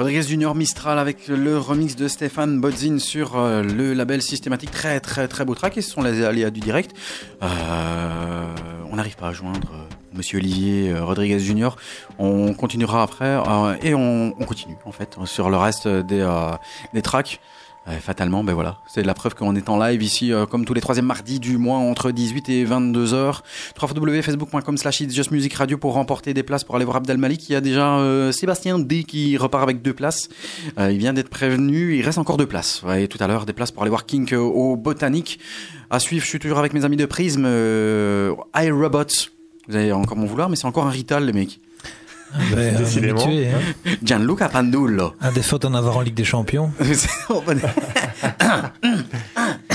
[0.08, 4.70] Rodriguez Junior Mistral avec le remix de Stéphane Bodzin sur euh, le label systématique.
[4.70, 6.96] Très très très beau track et ce sont les aléas du direct.
[7.42, 8.46] Euh,
[8.90, 11.76] on n'arrive pas à joindre euh, Monsieur Olivier Rodriguez Junior.
[12.18, 13.36] On continuera après
[13.82, 16.26] et on, on continue en fait sur le reste des,
[16.94, 17.38] des tracks.
[18.00, 20.80] Fatalement, ben voilà, c'est la preuve qu'on est en live ici, euh, comme tous les
[20.80, 23.42] troisièmes mardis du mois, entre 18 et 22 heures.
[23.80, 27.48] www.facebook.com slash It's Just Music Radio pour remporter des places pour aller voir Abdel Malik.
[27.48, 30.28] Il y a déjà euh, Sébastien D qui repart avec deux places.
[30.78, 32.82] Euh, il vient d'être prévenu, il reste encore deux places.
[32.82, 35.38] Ouais, et tout à l'heure, des places pour aller voir euh, au Botanique.
[35.88, 39.06] À suivre, je suis toujours avec mes amis de Prism, euh, iRobot.
[39.68, 41.60] Vous allez encore m'en vouloir, mais c'est encore un Rital, les mecs.
[42.50, 43.22] Ben, est Décidément.
[43.22, 43.92] habitué, hein.
[44.02, 45.14] Gianluca Pandullo.
[45.20, 46.70] Un des fautes d'en avoir en Ligue des Champions.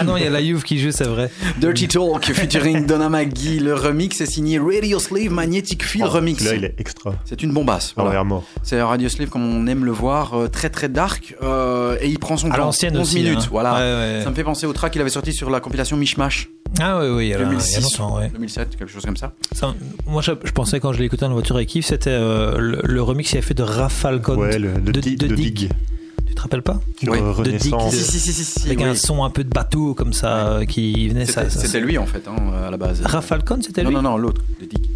[0.00, 1.30] Ah non, il y a la Juve qui joue, c'est vrai.
[1.58, 3.58] Dirty Talk featuring Donna McGee.
[3.60, 6.42] Le remix est signé Radio Slave Magnetic Field Oh, Remix.
[6.44, 7.14] Là, il est extra.
[7.24, 7.92] C'est une bombasse.
[7.96, 8.24] Ah voilà.
[8.24, 8.44] mort.
[8.62, 11.34] C'est Radio Slave comme on aime le voir, euh, très très dark.
[11.42, 12.64] euh, et il prend son À temps.
[12.64, 13.22] l'ancienne 11 aussi.
[13.22, 13.48] minutes, hein.
[13.50, 13.72] voilà.
[13.74, 13.78] Ouais,
[14.18, 14.20] ouais.
[14.24, 16.48] Ça me fait penser au track qu'il avait sorti sur la compilation Mishmash
[16.80, 18.28] Ah oui, oui, il y a, il y a 2006, longtemps, ouais.
[18.32, 19.32] 2007, quelque chose comme ça.
[19.52, 19.74] Ça,
[20.06, 22.56] moi, je, je pensais quand je l'ai écouté dans la voiture avec Yves, c'était euh,
[22.58, 24.36] le, le remix qu'il avait fait de Rafalcon.
[24.36, 25.54] Ouais, le, de, de, Dig- de de Dig.
[25.54, 25.70] Dig.
[26.30, 27.72] Tu te rappelles pas euh, de Dig.
[27.72, 27.94] Renaissance.
[27.94, 28.84] Si, si, si, si, si, Avec oui.
[28.84, 31.26] un son un peu de bateau comme ça euh, qui venait.
[31.26, 32.36] C'était Ça, ça- c'était lui en fait, hein,
[32.66, 33.02] à la base.
[33.04, 34.88] Rafalcon, c'était Non, lui non, non, l'autre, de Dick.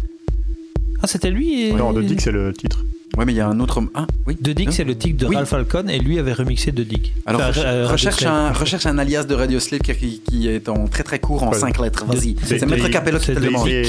[1.03, 1.73] Ah, c'était lui et...
[1.73, 2.83] Non, de Dig, c'est le titre.
[3.17, 3.81] Ouais, mais il y a un autre.
[3.95, 4.35] Hein, oui.
[4.41, 5.35] De Dick, Hein c'est le titre de Oui.
[5.35, 7.13] Ralph Falcon et lui avait remixé De Dick.
[7.25, 10.87] Alors, Enfin, euh, recherche, un, recherche un alias de Radio Slave qui, qui est en
[10.87, 11.59] très très court en Ouais.
[11.59, 12.05] 5 lettres.
[12.05, 12.35] Vas-y.
[12.43, 13.67] C'est- C'est Maître Capello qui c'est te le de- demande.
[13.67, 13.81] C'est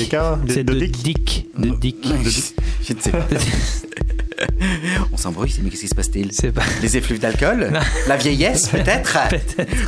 [0.47, 1.02] de, C'est de de Dick.
[1.02, 1.47] Dick.
[1.59, 2.06] De Dick.
[2.82, 3.27] Je ne sais pas.
[5.12, 6.62] On s'embrouille, c'est mais qu'est-ce qui se passe-t-il C'est pas.
[6.82, 7.72] Les effluves d'alcool
[8.06, 9.18] La vieillesse, peut-être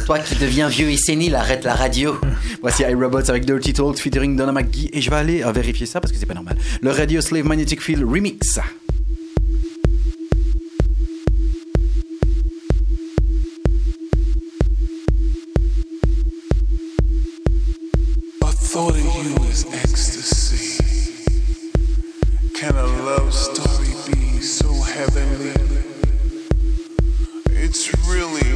[0.07, 2.19] Toi qui deviens vieux et sénile, arrête la radio.
[2.61, 4.91] Voici iRobots avec Dirty Talk featuring Donna McGee.
[4.93, 6.57] Et je vais aller euh, vérifier ça parce que c'est pas normal.
[6.81, 8.59] Le Radio Slave Magnetic Field Remix.
[18.43, 20.79] I thought of you as ecstasy.
[22.55, 23.78] Can a love story be so
[24.99, 25.53] heavenly?
[27.51, 28.51] It's really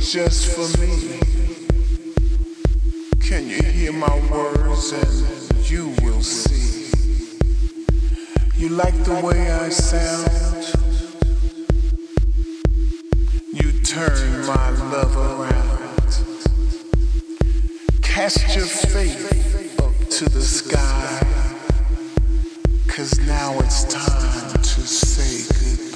[0.00, 1.18] just for me.
[3.20, 6.90] Can you hear my words and you will see?
[8.56, 10.74] You like the way I sound?
[13.50, 16.12] You turn my love around.
[18.02, 21.37] Cast your faith up to the sky.
[22.98, 25.87] Cause now it's time to say goodbye.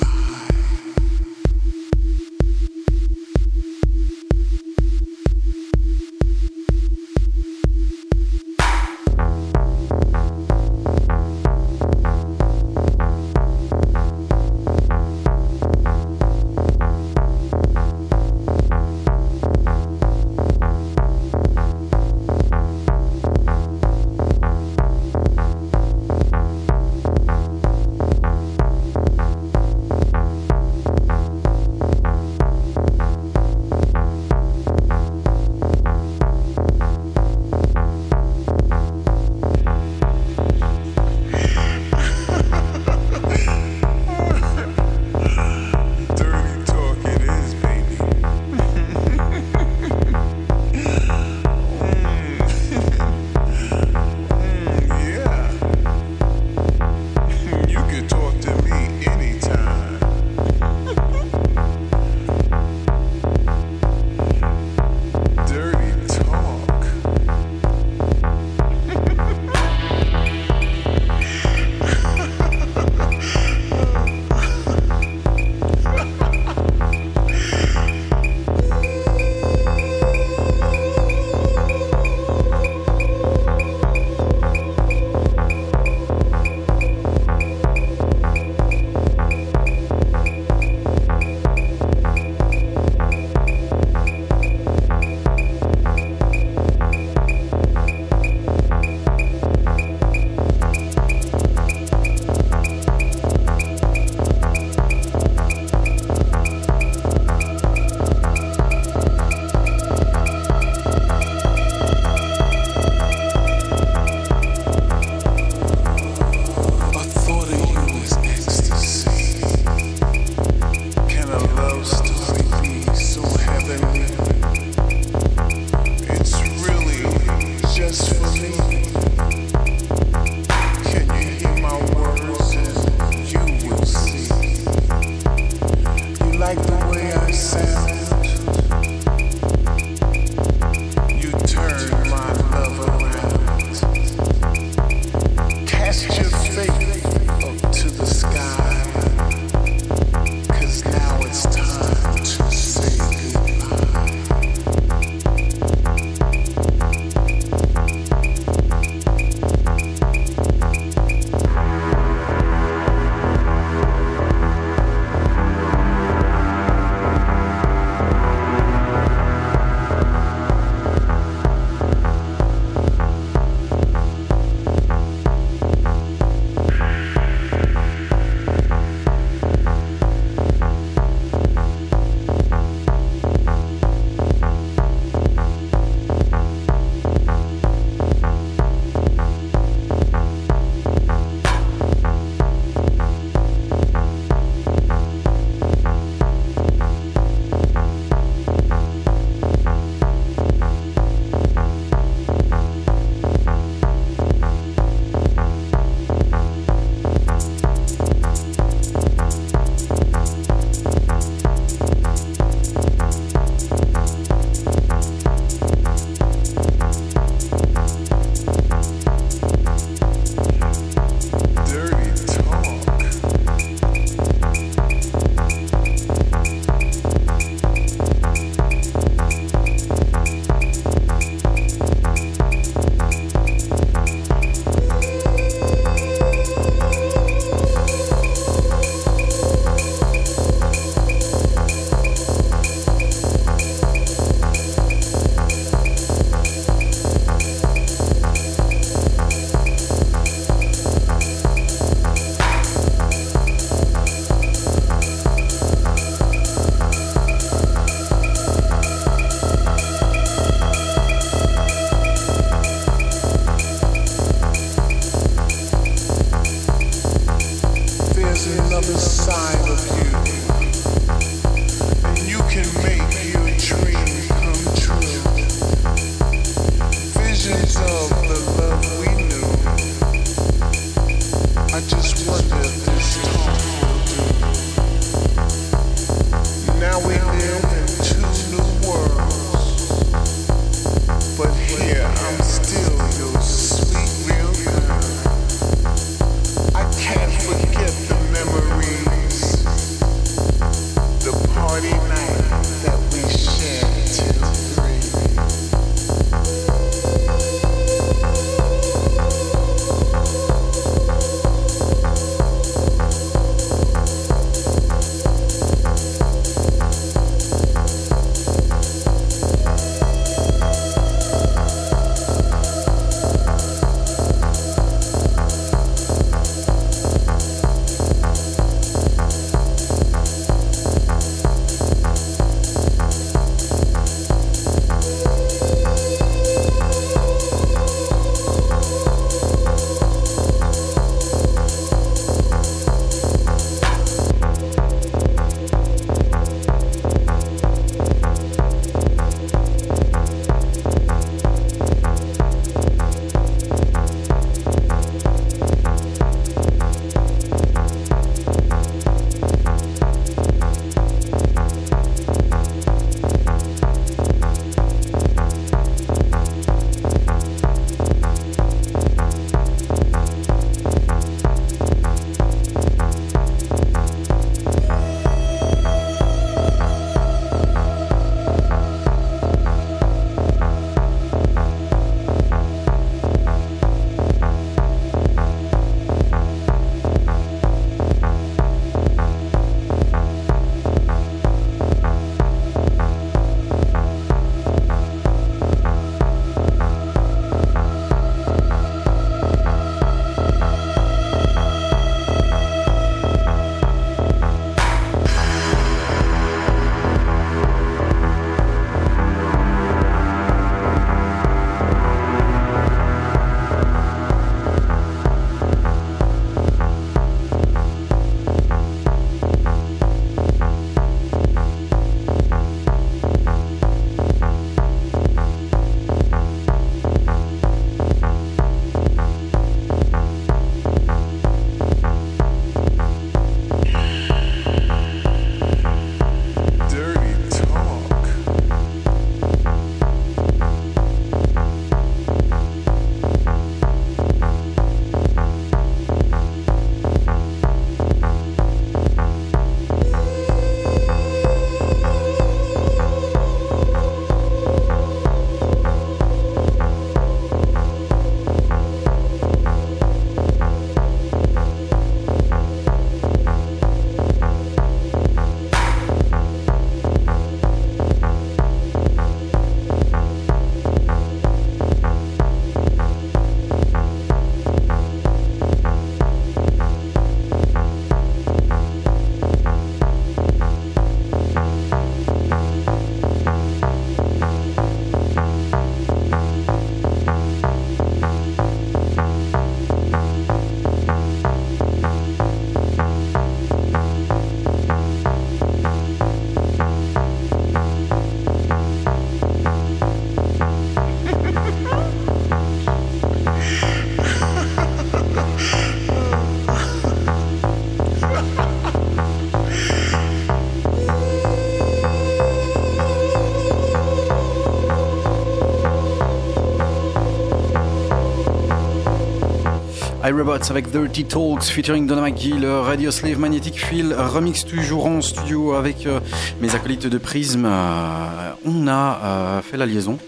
[520.33, 525.21] iRobots avec Dirty Talks featuring Donna McGee, le Radio Slave Magnetic Field, remix toujours en
[525.21, 526.21] studio avec euh,
[526.61, 527.67] mes acolytes de Prism.
[527.67, 530.19] Euh, on a euh, fait la liaison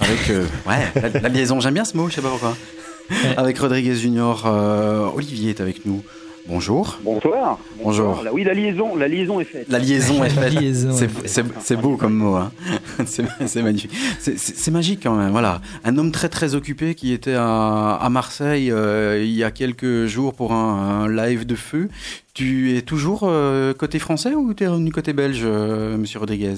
[0.00, 0.28] avec.
[0.66, 2.56] ouais, la, la liaison, j'aime bien ce mot, je sais pas pourquoi.
[3.36, 4.46] Avec Rodriguez Junior.
[5.16, 6.04] Olivier est avec nous.
[6.48, 6.98] Bonjour.
[7.04, 7.58] Bonsoir.
[7.84, 8.22] Bonjour.
[8.22, 9.66] Là, oui, la liaison, la liaison est faite.
[9.68, 10.54] La liaison est faite.
[10.58, 10.96] liaison
[11.60, 12.36] C'est- beau comme mot.
[12.36, 12.50] hein.
[13.06, 13.90] C'est magnifique.
[14.18, 15.30] C'est- magique quand même.
[15.30, 15.60] Voilà.
[15.84, 20.06] Un homme très très occupé qui était à, à Marseille euh, il y a quelques
[20.06, 21.88] jours pour un, un live de feu.
[22.32, 26.54] Tu es toujours euh, côté français ou tu es revenu côté belge, euh, monsieur Rodriguez?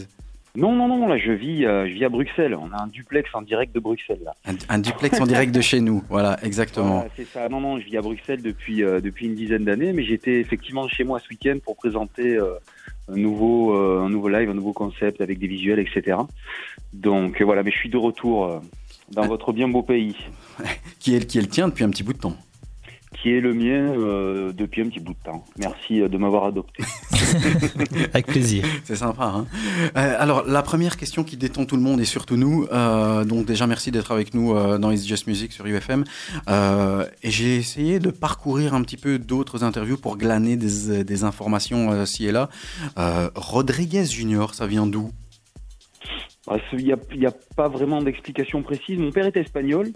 [0.57, 2.55] Non, non, non, là, je vis, euh, je vis à Bruxelles.
[2.55, 4.35] On a un duplex en direct de Bruxelles, là.
[4.47, 6.03] un, un duplex en direct de chez nous.
[6.09, 6.95] Voilà, exactement.
[6.95, 7.49] Voilà, c'est ça.
[7.49, 10.89] Non, non, je vis à Bruxelles depuis, euh, depuis une dizaine d'années, mais j'étais effectivement
[10.89, 12.55] chez moi ce week-end pour présenter euh,
[13.09, 16.19] un, nouveau, euh, un nouveau live, un nouveau concept avec des visuels, etc.
[16.93, 18.59] Donc euh, voilà, mais je suis de retour euh,
[19.13, 20.17] dans votre bien beau pays,
[20.99, 22.37] Qui, est, qui est le tien depuis un petit bout de temps.
[23.23, 25.45] Qui est le mien euh, depuis un petit bout de temps.
[25.59, 26.83] Merci euh, de m'avoir adopté.
[28.15, 28.65] Avec plaisir.
[28.85, 29.25] C'est sympa.
[29.25, 29.47] Hein
[29.97, 33.45] Euh, alors, la première question qui détend tout le monde et surtout nous, euh, donc
[33.47, 36.05] déjà merci d'être avec nous euh, dans It's Just Music sur UFM.
[36.49, 41.25] Euh, et j'ai essayé de parcourir un petit peu d'autres interviews pour glaner des, des
[41.25, 42.49] informations euh, ci et là.
[42.99, 45.11] Euh, Rodriguez Junior, ça vient d'où?
[46.49, 46.93] Ah, Il n'y
[47.27, 48.99] a, a pas vraiment d'explication précise.
[48.99, 49.89] Mon père est espagnol.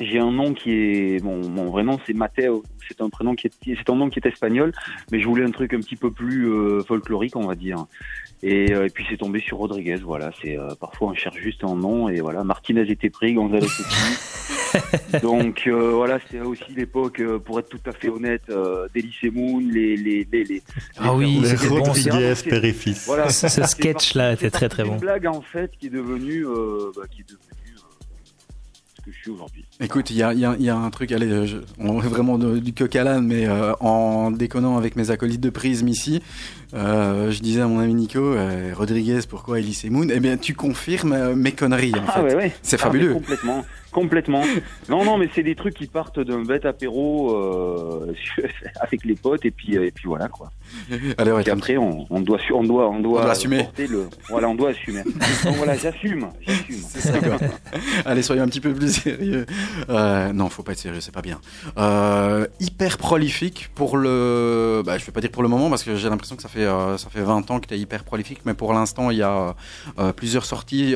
[0.00, 2.62] J'ai un nom qui est mon, mon vrai nom c'est Matteo.
[2.88, 4.72] C'est un prénom qui est c'est un nom qui est espagnol,
[5.12, 7.84] mais je voulais un truc un petit peu plus euh, folklorique on va dire.
[8.42, 9.96] Et, euh, et puis c'est tombé sur Rodriguez.
[9.96, 13.64] Voilà, c'est euh, parfois on cherche juste un nom et voilà Martinez était pris, González
[13.66, 13.82] aussi.
[15.22, 19.30] Donc euh, voilà, c'est aussi l'époque euh, pour être tout à fait honnête euh, d'Elysée
[19.30, 20.62] Moon, les les les, les
[20.98, 21.82] Ah oui, Les c'était bon.
[21.82, 23.06] Rodriguez, C'est- fils.
[23.06, 24.96] Voilà, Ce c'est sketch-là était c'est très, très bon.
[24.96, 27.80] blague en fait qui est devenue euh, bah, qui est devenue euh,
[28.96, 29.64] ce que je suis aujourd'hui.
[29.80, 32.02] Écoute, il y a, il y a- il y a un truc, allez, je- on
[32.02, 35.50] est vraiment de- du coq à l'âne, mais euh, en déconnant avec mes acolytes de
[35.50, 36.20] prisme ici,
[36.74, 40.54] euh, je disais à mon ami Nico, euh, Rodriguez, pourquoi Elise Moon Eh bien, tu
[40.54, 42.22] confirmes mes conneries, en Ah fait.
[42.22, 42.52] ouais ouais.
[42.62, 43.14] C'est Ah, fabuleux.
[43.14, 44.42] complètement, complètement.
[44.88, 48.14] Non non mais c'est des trucs qui partent d'un bête apéro euh,
[48.80, 50.50] avec les potes et puis euh, et puis voilà quoi.
[51.18, 53.68] Allez, ouais, Et après on, on doit on doit on doit, On doit assumer.
[53.78, 55.02] le voilà on doit assumer.
[55.44, 56.76] Donc voilà j'assume j'assume.
[56.76, 57.12] Ça.
[58.06, 59.44] Allez, soyons un petit peu plus sérieux.
[59.90, 61.40] Euh, non, faut pas être sérieux, c'est pas bien.
[61.76, 64.82] Euh, hyper prolifique pour le.
[64.86, 66.64] Bah, je vais pas dire pour le moment parce que j'ai l'impression que ça fait
[66.64, 69.54] ça fait 20 ans que tu es hyper prolifique, mais pour l'instant, il y a
[70.16, 70.94] plusieurs sorties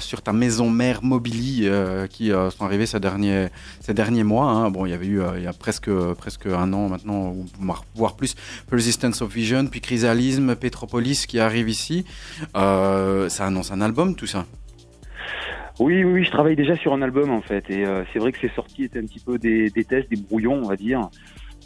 [0.00, 4.50] sur ta maison mère Mobili euh, euh, sont arrivées ces derniers mois.
[4.50, 4.70] hein.
[4.70, 7.34] Bon, il y avait eu euh, il y a presque un an maintenant,
[7.94, 8.34] voire- plus,
[8.70, 12.04] Persistence of Vision, puis Chrysalisme, Petropolis qui arrive ici.
[12.56, 14.46] Euh, ça annonce un album, tout ça.
[15.78, 18.48] Oui, oui, je travaille déjà sur un album en fait, et c'est vrai que ces
[18.54, 21.08] sorties étaient un petit peu des, tests, des brouillons, on va dire.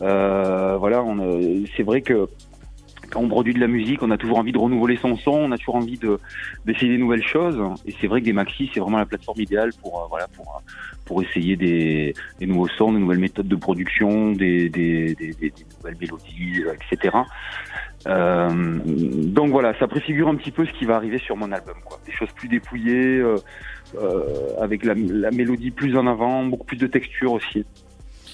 [0.00, 1.04] Voilà,
[1.76, 2.28] c'est vrai que
[3.16, 5.58] on produit de la musique, on a toujours envie de renouveler son son, on a
[5.58, 6.18] toujours envie de
[6.64, 9.70] d'essayer des nouvelles choses, et c'est vrai que des maxi, c'est vraiment la plateforme idéale
[9.80, 14.70] pour euh, euh, essayer des, nouveaux sons, des nouvelles méthodes de production, des
[15.78, 17.16] nouvelles mélodies, euh, etc.
[18.06, 21.98] Donc voilà, ça préfigure un petit peu ce qui va arriver sur mon album, quoi.
[22.06, 23.22] Des choses plus dépouillées.
[24.60, 27.64] avec la, la mélodie plus en avant, beaucoup plus de texture aussi.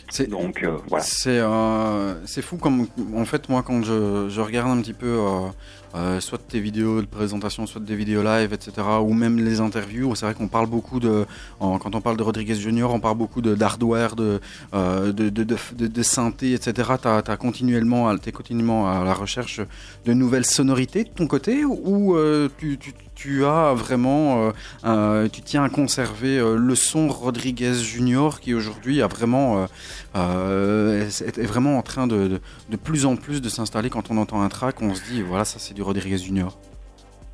[0.09, 1.05] C'est Donc euh, voilà.
[1.05, 5.07] C'est euh, c'est fou comme en fait moi quand je, je regarde un petit peu
[5.07, 5.49] euh,
[5.97, 8.87] euh, soit tes vidéos de présentation, soit des vidéos live, etc.
[9.03, 11.25] ou même les interviews, c'est vrai qu'on parle beaucoup de
[11.59, 14.41] quand on parle de Rodriguez Junior, on parle beaucoup d'hardware, de,
[14.75, 16.91] euh, de, de, de, de, synthé, etc.
[17.05, 19.61] As continuellement t'es continuellement à la recherche
[20.05, 24.53] de nouvelles sonorités de ton côté ou euh, tu, tu, tu as vraiment
[25.33, 29.67] tu tiens à conserver le son Rodriguez Junior qui aujourd'hui a vraiment
[30.15, 32.41] est, est vraiment en train de, de,
[32.71, 35.45] de plus en plus de s'installer quand on entend un track, on se dit voilà
[35.45, 36.59] ça c'est du Rodriguez Junior.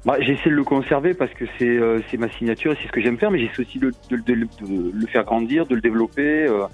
[0.04, 3.00] Bah, j'essaie de le conserver parce que c'est euh, ma signature et c'est ce que
[3.00, 6.64] j'aime faire, mais j'essaie aussi de, le faire grandir, de le développer euh,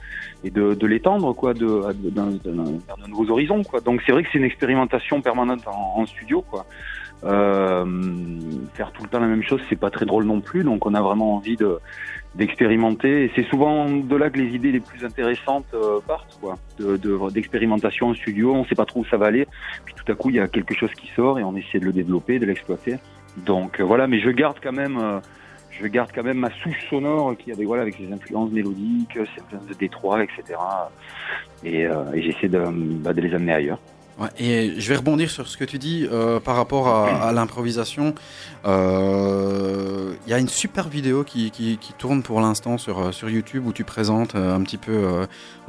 [0.45, 3.63] et de, l'étendre quoi, de, vers de nouveaux horizons.
[3.85, 6.65] Donc c'est vrai que c'est une expérimentation permanente en, en studio quoi.
[7.25, 7.85] Euh,
[8.75, 10.65] faire tout le temps la même chose, c'est pas très drôle non plus.
[10.65, 11.79] Donc on a vraiment envie de
[12.39, 16.55] d'expérimenter et c'est souvent de là que les idées les plus intéressantes euh, partent quoi.
[16.79, 19.47] De de- d'expérimentation en studio, on sait pas trop où ça va aller,
[19.85, 21.85] puis tout à coup il y a quelque chose qui sort et on essaie de
[21.85, 22.97] le développer, de l'exploiter.
[23.39, 25.19] Donc euh, voilà, mais je garde quand même, euh,
[25.71, 29.43] je garde quand même ma souche sonore qui avec voilà avec ses influences mélodiques, ses
[29.43, 30.43] influences de Détroit, etc.
[31.65, 32.63] Et, j'essaie de,
[33.03, 33.81] bah, de les amener ailleurs.
[34.19, 37.33] Ouais, et je vais rebondir sur ce que tu dis euh, par rapport à, à
[37.33, 38.15] l'improvisation.
[38.67, 43.13] Euh, Il y a une super vidéo qui, qui, qui tourne pour l'instant sur, euh,
[43.13, 44.93] sur YouTube où tu présentes un petit peu.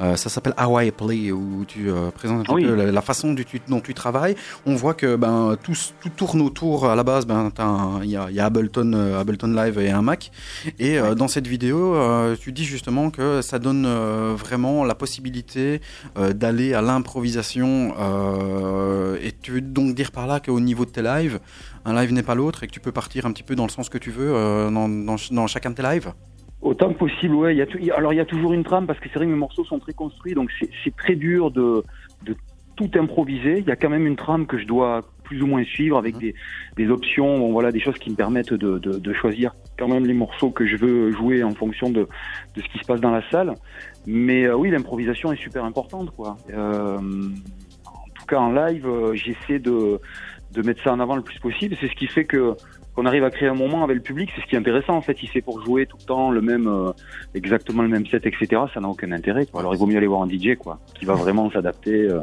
[0.00, 2.64] euh, ça s'appelle How I Play, où tu présentes un petit Oui.
[2.66, 4.34] peu la, la façon du, tu- dont tu travailles.
[4.66, 5.74] On voit que ben, tout,
[6.16, 6.86] tourne autour.
[6.86, 7.52] À la base, ben,
[8.02, 10.30] il y, a, il y a Ableton, Ableton Live et un Mac.
[10.78, 11.94] Et dans cette vidéo,
[12.40, 13.86] tu dis justement que ça donne
[14.34, 15.80] vraiment la possibilité
[16.16, 17.94] d'aller à l'improvisation.
[18.40, 21.38] Euh, et tu veux donc dire par là qu'au niveau de tes lives,
[21.84, 23.70] un live n'est pas l'autre et que tu peux partir un petit peu dans le
[23.70, 26.12] sens que tu veux euh, dans, dans, dans chacun de tes lives?
[26.62, 27.56] Autant que possible, ouais.
[27.56, 29.30] Y a y alors il y a toujours une trame parce que c'est vrai que
[29.30, 31.82] mes morceaux sont très construits, donc c'est- très dur de,
[32.24, 32.36] de
[32.76, 33.58] tout improviser.
[33.60, 36.14] Il y a quand même une trame que je dois plus ou moins suivre avec
[36.16, 36.20] Mhm.
[36.20, 36.34] des,
[36.76, 40.04] des options, bon, voilà, des choses qui me permettent de, de, de choisir quand même
[40.04, 42.00] les morceaux que je veux jouer en fonction de,
[42.54, 43.54] de ce qui se passe dans la salle.
[44.06, 46.36] Mais euh, oui, l'improvisation est super importante, quoi.
[46.52, 46.98] Euh,
[48.36, 50.00] en live, euh, j'essaie de,
[50.52, 51.76] de mettre ça en avant le plus possible.
[51.80, 52.54] C'est ce qui fait que
[52.94, 55.00] qu'on arrive à créer un moment avec le public, c'est ce qui est intéressant en
[55.00, 55.16] fait.
[55.16, 56.90] Si c'est pour jouer tout le temps le même, euh,
[57.34, 59.46] exactement le même set, etc., ça n'a aucun intérêt.
[59.54, 62.08] Alors il vaut mieux aller voir un DJ quoi, qui va vraiment s'adapter.
[62.08, 62.20] euh.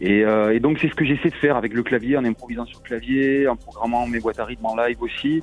[0.00, 2.84] Et, donc c'est ce que j'essaie de faire avec le clavier, en improvisant sur le
[2.84, 5.42] clavier, en programmant mes boîtes à rythme en live aussi.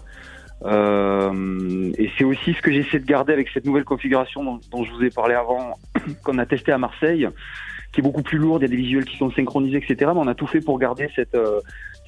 [0.64, 4.91] Et c'est aussi ce que j'essaie de garder avec cette nouvelle configuration dont, dont je
[4.91, 5.74] vous ai parlé avant,
[6.24, 7.28] qu'on a testé à Marseille,
[7.95, 8.61] qui est beaucoup plus lourde.
[8.61, 10.11] Il y a des visuels qui sont synchronisés, etc.
[10.13, 11.61] Mais on a tout fait pour garder cette euh,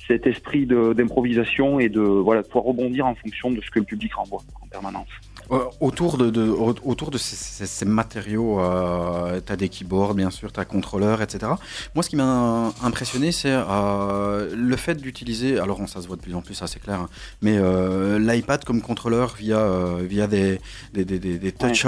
[0.05, 3.85] cet esprit d'improvisation et de voilà de pouvoir rebondir en fonction de ce que le
[3.85, 5.07] public renvoie en permanence.
[5.51, 9.69] Euh, autour de, de- au- autour de ces, ces- ces matériaux, euh, tu as des
[9.69, 11.51] keyboards, bien sûr, tu as contrôleur, etc.
[11.95, 16.21] Moi, ce qui m'a impressionné, c'est euh, le fait d'utiliser, alors ça se voit de
[16.21, 17.09] plus en plus, ça c'est clair, hein,
[17.41, 19.65] mais euh, l'iPad comme contrôleur via,
[20.01, 20.59] via des,
[20.93, 21.85] des, des, des, touch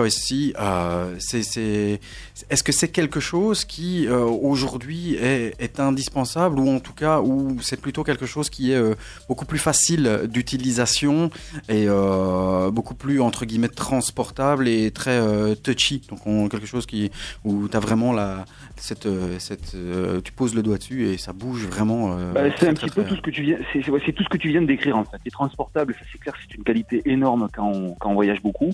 [1.43, 1.99] c'est,
[2.49, 7.57] est-ce que c'est quelque chose qui aujourd'hui est, est indispensable ou en tout cas où
[7.61, 8.81] c'est plutôt quelque chose qui est
[9.27, 11.29] beaucoup plus facile d'utilisation
[11.67, 11.87] et
[12.71, 17.11] beaucoup plus entre guillemets transportable et très euh, touchy donc on, quelque chose qui
[17.43, 18.45] où tu as vraiment la
[18.79, 22.41] cette, euh, cette euh, tu poses le doigt dessus et ça bouge vraiment euh, Bah,
[22.57, 24.37] c'est un très, petit peu tout ce que tu viens, c'est ouais, tout ce que
[24.37, 25.17] tu viens de décrire en fait.
[25.23, 28.71] C'est transportable, ça c'est clair, c'est une qualité énorme quand on, quand on voyage beaucoup.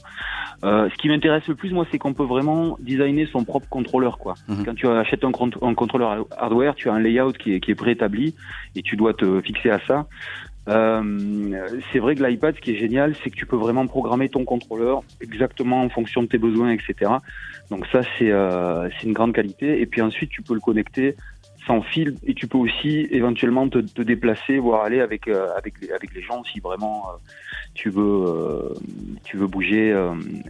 [0.64, 4.36] Ce qui m'intéresse le plus, moi, c'est qu'on peut vraiment designer son propre contrôleur, quoi.
[4.48, 4.66] Mhm.
[4.66, 5.32] Quand tu achètes un,
[5.62, 8.36] un contrôleur hardware, tu as un layout qui est, qui est préétabli
[8.76, 10.08] et tu dois te fixer à ça.
[10.68, 14.30] Euh, c'est vrai que l'iPad, ce qui est génial, c'est que tu peux vraiment programmer
[14.30, 17.12] ton contrôleur exactement en fonction de tes besoins, etc.
[17.70, 19.80] Donc ça, c'est euh, une grande qualité.
[19.82, 21.16] Et puis ensuite, tu peux le connecter
[21.66, 26.22] sans fil et tu peux aussi éventuellement te, déplacer, voire aller avec euh, avec les,
[26.22, 27.18] gens si vraiment euh,
[27.74, 28.74] tu veux euh,
[29.24, 29.96] tu veux bouger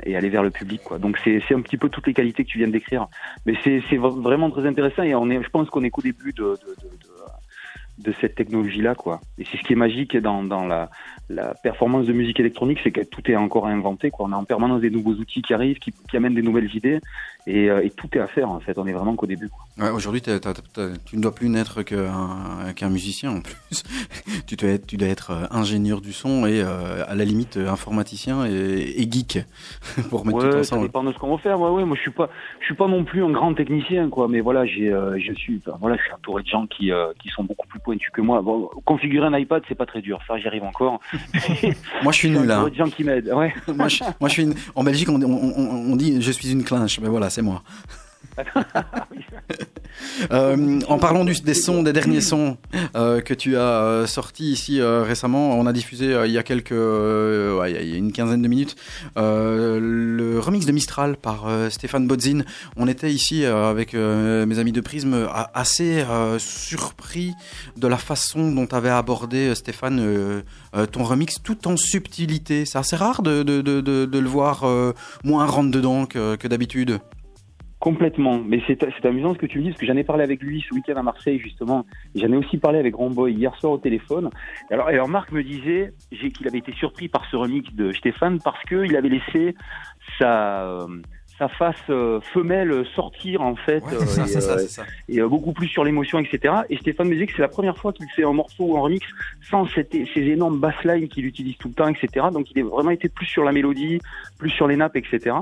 [0.03, 0.99] et aller vers le public quoi.
[0.99, 3.07] Donc c'est un petit peu toutes les qualités que tu viens de décrire.
[3.45, 6.43] Mais c'est vraiment très intéressant et on est je pense qu'on est qu'au début de
[6.43, 7.04] de, de,
[7.97, 9.21] de cette technologie là quoi.
[9.37, 10.89] Et c'est ce qui est magique dans dans la
[11.29, 14.27] la performance de musique électronique, c'est que tout est encore à inventer quoi.
[14.27, 16.99] On a en permanence des nouveaux outils qui arrivent, qui, qui amènent des nouvelles idées
[17.47, 18.77] et, euh, et tout est à faire en fait.
[18.77, 19.49] On est vraiment qu'au début.
[19.77, 23.83] Ouais, aujourd'hui tu ne dois plus n'être qu'un musicien en plus
[24.47, 27.57] tu dois être tu dois être euh, ingénieur du son et euh, à la limite
[27.57, 29.39] informaticien et, et geek
[30.09, 31.59] pour mettre tout Ouais, ça ensemble dépend de ce qu'on va faire.
[31.59, 32.29] Ouais, ouais, moi je suis pas,
[32.59, 34.27] je suis pas non plus un grand technicien, quoi.
[34.27, 37.13] Mais voilà, j'ai, euh, je suis, enfin, voilà, je suis entouré de gens qui, euh,
[37.21, 38.41] qui sont beaucoup plus pointus que moi.
[38.41, 40.19] Bon, configurer un iPad, c'est pas très dur.
[40.27, 40.99] Ça, j'y arrive encore.
[42.03, 42.57] moi je suis nul hein.
[42.57, 43.31] entouré de gens qui m'aident.
[43.33, 43.53] Ouais.
[43.75, 46.51] moi, je, moi, je suis une- en Belgique, on, on- on- on dit je suis
[46.51, 46.99] une clinche.
[46.99, 47.61] Mais voilà, c'est moi.
[50.31, 52.57] Euh, en parlant du- des sons, des derniers sons
[52.95, 56.71] euh, que tu as euh, sortis ici récemment, on a diffusé il y a quelques,
[56.71, 58.75] il y a une quinzaine de minutes,
[59.15, 62.41] le remix de Mistral par Stéphane Bodzin.
[62.75, 66.03] On était ici avec mes amis de Prisme assez
[66.39, 67.33] surpris
[67.77, 70.43] de la façon dont tu avais abordé Stéphane
[70.91, 72.65] ton remix tout en subtilité.
[72.65, 74.65] C'est assez rare de, le voir
[75.23, 76.99] moins rentre dedans que d'habitude.
[77.85, 78.39] Complètement.
[78.43, 80.65] Mais c'est amusant ce que tu me dis, parce que j'en ai parlé avec lui
[80.67, 81.85] ce week-end à Marseille, justement.
[82.15, 84.31] J'en ai aussi parlé avec Romboy hier soir au téléphone.
[84.71, 88.39] Et alors, alors Marc me disait qu'il avait été surpris par ce remix de Stéphane
[88.43, 89.53] parce qu'il avait laissé
[90.17, 90.87] sa,
[91.41, 93.83] euh, sa face euh, femelle sortir, en fait.
[93.83, 94.83] Ouais, euh, c'est ça, et, c'est ça, euh, c'est ça.
[95.09, 96.53] et euh, beaucoup plus sur l'émotion, etc.
[96.69, 98.81] Et Stéphane me disait que c'est la première fois qu'il fait un morceau ou un
[98.81, 99.05] remix
[99.49, 102.27] sans cette- ces énormes basslines qu'il utilise tout le temps, etc.
[102.31, 103.99] Donc il a vraiment été plus sur la mélodie,
[104.37, 105.35] plus sur les nappes, etc.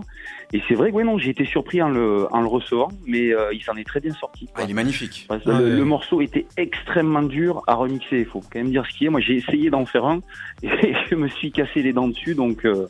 [0.52, 3.34] Et c'est vrai que ouais, non, j'ai été surpris en le, en le recevant, mais
[3.34, 4.48] euh, il s'en est très bien sorti.
[4.56, 5.26] Ah, il est magnifique.
[5.28, 5.76] Parce que Ah le, ouais.
[5.78, 9.10] le morceau était extrêmement dur à remixer, il faut quand même dire ce qui est.
[9.10, 10.20] Moi j'ai essayé d'en faire un
[10.64, 12.88] et je me suis cassé les dents dessus, donc, euh,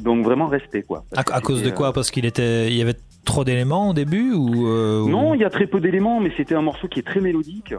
[0.00, 1.04] donc vraiment respect quoi.
[1.16, 1.92] À, cause de quoi?
[1.92, 5.44] Parce qu'il était, il y avait trop d'éléments au début ou euh, Non, il y
[5.44, 7.74] a très peu d'éléments, mais c'était un morceau qui est très mélodique,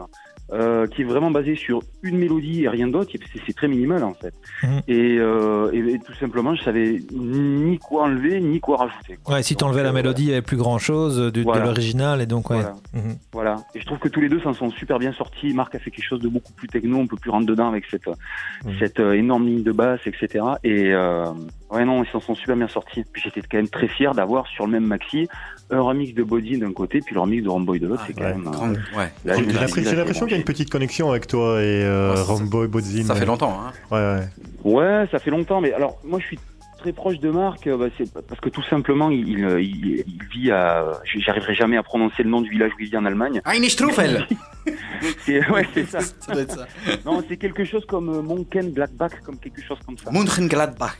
[0.52, 3.10] euh, qui est vraiment basé sur une mélodie et rien d'autre.
[3.12, 4.34] C'est c'est très minimal en fait.
[4.62, 4.80] Mhm.
[4.88, 9.18] Et, euh, et- et tout simplement, je savais ni quoi enlever ni quoi rajouter.
[9.22, 9.34] quoi.
[9.36, 12.50] Ouais, si t'enlevais la mélodie, il n'y avait plus grand chose de, l'original et donc
[12.50, 12.56] ouais.
[12.56, 12.74] Voilà.
[12.94, 13.16] Mhm.
[13.32, 13.56] Voilà.
[13.74, 15.52] Et je trouve que tous les deux s'en sont super bien sortis.
[15.54, 17.84] Marc a fait quelque chose de beaucoup plus techno, on peut plus rentrer dedans avec
[17.90, 18.72] cette, Mhm.
[18.78, 20.44] cette énorme ligne de basse, etc.
[20.64, 21.24] Et euh,
[21.70, 23.04] ouais, non, ils s'en sont super bien sortis.
[23.12, 25.28] Puis j'étais quand même très fier d'avoir sur le même maxi
[25.70, 28.02] un remix de Body d'un côté, puis le remix de Romboy de l'autre.
[28.02, 28.34] Ah, c'est quand ouais.
[28.34, 28.76] même.
[28.94, 29.12] euh, ouais.
[29.84, 32.68] J'ai l'impression qu'il y a une petite connexion avec toi et euh, Ouais, ça- Romboy,
[32.68, 33.04] Bodzin.
[33.04, 33.60] Ça fait longtemps.
[33.60, 33.72] Hein.
[33.90, 34.72] Ouais, ouais.
[34.72, 36.38] Ouais, ça fait longtemps, mais alors moi je suis
[36.78, 40.22] très proche de Marc, euh, bah, c'est parce que tout simplement il, il, il- il
[40.32, 43.40] vit à, j'arriverai jamais à prononcer le nom du village où il vit en Allemagne.
[43.44, 44.26] Einstrufel
[45.24, 46.00] C'est ouais, c'est ça.
[46.00, 46.66] Ça doit être ça.
[47.04, 50.10] Non, c'est quelque chose comme euh, Monken Blackback, comme quelque chose comme ça.
[50.10, 50.96] Mönchengladbach.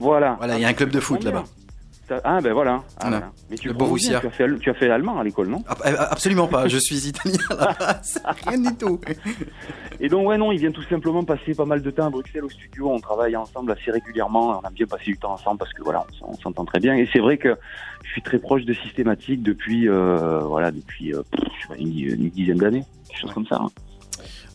[0.00, 0.34] Voilà.
[0.38, 1.44] Voilà, il y a un club de foot là-bas.
[2.24, 2.82] Ah ben voilà.
[2.96, 3.16] Ah, Voilà.
[3.18, 3.32] voilà.
[3.50, 4.18] Mais tu Le Borussia.
[4.18, 5.62] Tu as fait, tu as fait allemand à l'école, non?
[5.68, 8.20] Absolument pas, je suis italien à la base.
[8.48, 9.00] Rien du tout.
[10.00, 12.42] Et donc ouais non, il vient tout simplement passer pas mal de temps à Bruxelles
[12.44, 12.90] au studio.
[12.90, 14.58] On travaille ensemble assez régulièrement.
[14.60, 16.96] On a bien passé du temps ensemble parce que voilà, on, s'entend très bien.
[16.96, 17.56] Et c'est vrai que
[18.02, 21.22] je suis très proche de Systématique depuis euh, voilà depuis euh,
[21.78, 23.60] une, une dizaine d'années, quelque chose comme ça.
[23.62, 23.68] hein.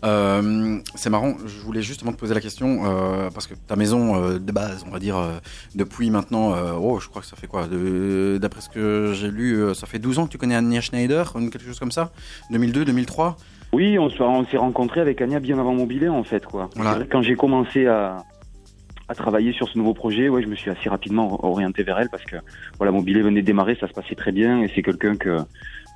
[0.05, 4.15] Euh, c'est marrant, je voulais justement te poser la question, euh, parce que ta maison
[4.15, 5.17] euh, de base, on va dire,
[5.73, 9.87] depuis maintenant, oh, je crois que ça fait quoi D'après ce que j'ai lu, ça
[9.87, 12.11] fait 12 ans que tu connais Anya Schneider, quelque chose comme ça
[12.51, 13.37] 2002, 2003
[13.73, 16.69] Oui, on, se- on s'est rencontrés avec Anya bien avant Mobilé en fait quoi.
[16.75, 17.03] Voilà.
[17.11, 18.23] Quand j'ai commencé à
[19.07, 22.09] à travailler sur ce nouveau projet, ouais, je me suis assez rapidement orienté vers elle
[22.09, 22.37] parce que
[22.77, 25.37] voilà, Mobilé venait de démarrer, ça se passait très bien et c'est quelqu'un que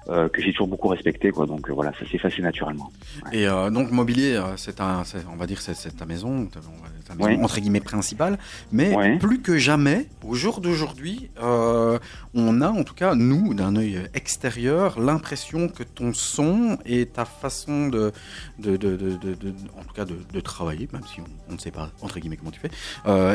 [0.10, 1.46] euh, que j'ai toujours beaucoup respecté quoi.
[1.46, 2.92] Donc euh, voilà, ça s'est passé naturellement.
[3.32, 6.70] Et euh, donc Mobilier, c'est un, on va dire, c'est ta maison, ta, maison
[7.20, 7.38] Ouais.
[7.44, 8.40] entre guillemets principale.
[8.72, 9.18] Mais Ouais.
[9.18, 15.00] plus que jamais, au jour d'aujourd'hui, on a en tout cas nous, d'un œil extérieur,
[15.00, 18.12] l'impression que ton son et ta façon de,
[18.58, 19.20] de, de,
[19.78, 22.52] en tout cas de, travailler, même si on, on ne sait pas entre guillemets comment
[22.52, 22.72] tu fais,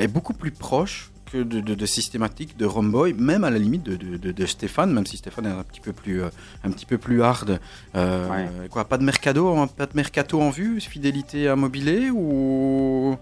[0.03, 3.83] est beaucoup plus proche que de, de, de systématique de Romboy, même à la limite
[3.85, 3.97] de,
[4.33, 6.29] de, Stéphane, même si Stéphane est un petit peu plus, euh,
[6.65, 7.59] un petit peu plus hard.
[7.95, 8.69] Euh, Ouais.
[8.71, 13.17] Quoi, pas de mercado, hein, pas de mercato en vue, fidélité à Mobilé ou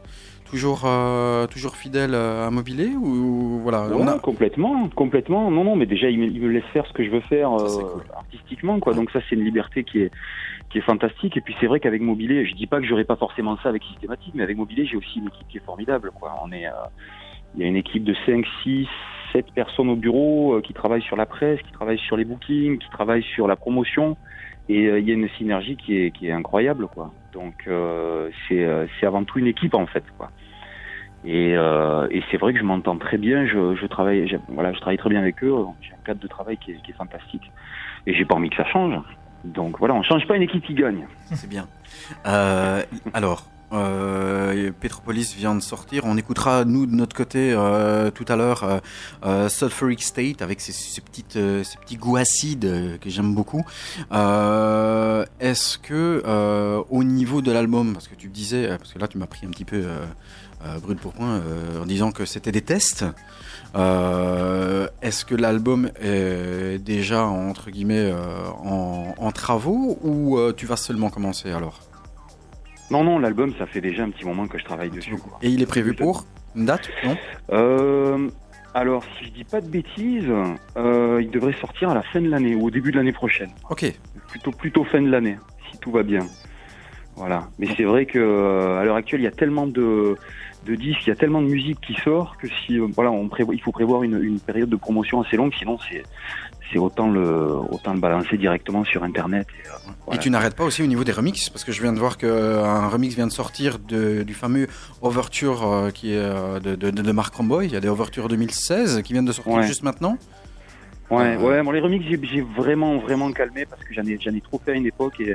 [0.45, 3.87] toujours, euh, toujours fidèle à Mobilé ou voilà.
[3.89, 5.51] Ouais, on a- complètement, complètement.
[5.51, 7.59] Non, non, mais déjà il me, il me laisse faire ce que je veux faire
[7.61, 8.03] Ça, c'est cool.
[8.15, 8.95] artistiquement, quoi.
[8.95, 10.11] Donc ça, c'est une liberté qui est
[10.71, 11.37] qui est fantastique.
[11.37, 13.83] Et puis c'est vrai qu'avec Mobilé, je dis pas que j'aurais pas forcément ça avec
[13.85, 16.35] Systématique, mais avec Mobilé, j'ai aussi une équipe qui est formidable, quoi.
[16.43, 16.71] On est, euh,
[17.55, 18.89] il y a une équipe de 5, 6,
[19.33, 22.79] 7 personnes au bureau euh, qui travaillent sur la presse, qui travaillent sur les bookings,
[22.79, 24.17] qui travaillent sur la promotion.
[24.69, 27.13] Et euh, il y a une synergie qui est, incroyable, quoi.
[27.33, 30.05] Donc euh, c'est avant tout une équipe en fait.
[31.25, 31.55] Et,
[32.31, 33.47] c'est vrai que je m'entends très bien.
[33.47, 35.55] Je, travaille, voilà, je travaille très bien avec eux.
[35.81, 37.51] J'ai un cadre de travail qui est, fantastique.
[38.07, 38.95] Et j'ai pas envie que ça change.
[39.45, 41.07] Donc voilà, on change pas une équipe qui gagne.
[41.33, 41.67] C'est bien.
[42.25, 43.45] Alors,
[44.81, 46.05] Petropolis vient de sortir.
[46.05, 48.79] On écoutera, nous, de notre côté, euh, tout à l'heure, euh,
[49.25, 53.65] euh, Sulfuric State avec euh, ces petits goûts acides euh, que j'aime beaucoup.
[54.13, 58.99] Euh, Est-ce que, euh, au niveau de l'album, parce que tu disais, euh, parce que
[58.99, 60.05] là, tu m'as pris un petit peu euh,
[60.67, 63.05] euh, brut pour point euh, en disant que c'était des tests.
[63.75, 70.77] Euh, Est-ce que l'album est déjà entre guillemets euh, en, travaux ou euh, tu vas
[70.77, 71.81] seulement commencer alors?
[72.93, 75.17] Non, non, l'album, ça fait déjà un petit moment que je travaille dessus.
[75.17, 75.39] Quoi.
[75.41, 77.17] Et il est prévu pour une date Non?
[77.51, 78.29] Euh,
[78.75, 80.31] alors, si je dis pas de bêtises,
[80.77, 83.51] euh, il devrait sortir à la fin de l'année ou au début de l'année prochaine.
[83.71, 83.91] Ok.
[84.29, 85.39] Plutôt, plutôt fin de l'année,
[85.71, 86.27] si tout va bien.
[87.17, 87.49] Voilà.
[87.59, 90.15] Mais c'est vrai que euh, à l'heure actuelle, il y a tellement de,
[90.67, 93.29] de disques, il y a tellement de musique qui sort que si euh, voilà, on
[93.29, 96.03] prévoit, il faut prévoir une, une période de promotion assez longue, sinon c'est
[96.73, 97.23] c'est autant le
[97.71, 99.47] autant le balancer directement sur internet.
[99.65, 99.73] Et, euh,
[100.07, 100.19] voilà.
[100.21, 102.17] Et tu n'arrêtes pas aussi au niveau des remixes parce que je viens de voir
[102.17, 104.67] qu'un remix vient de sortir de- du fameux
[105.03, 107.67] Overture euh, qui est euh, de, de, de Mark Romboy.
[107.67, 109.67] Il y a des Overture 2016 qui viennent de sortir Ouais.
[109.67, 110.17] juste maintenant.
[111.11, 114.59] Ouais, ouais, bon, les remixes, j'ai- vraiment, vraiment calmé parce que j'en ai, ai trop
[114.65, 115.35] fait à une époque et,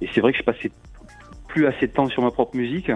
[0.00, 0.70] et c'est vrai que je passais
[1.48, 2.90] plus assez de temps sur ma propre musique.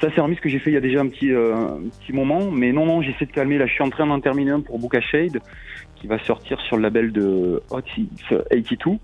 [0.00, 1.88] Ça, c'est un remix que j'ai fait il y a déjà un petit, euh, un
[2.00, 3.56] petit moment, mais non, non, j'essaie de calmer.
[3.56, 5.38] Là, je suis en train d'en terminer un pour Booka Shade
[6.00, 8.98] qui va sortir sur le label de Hot 82.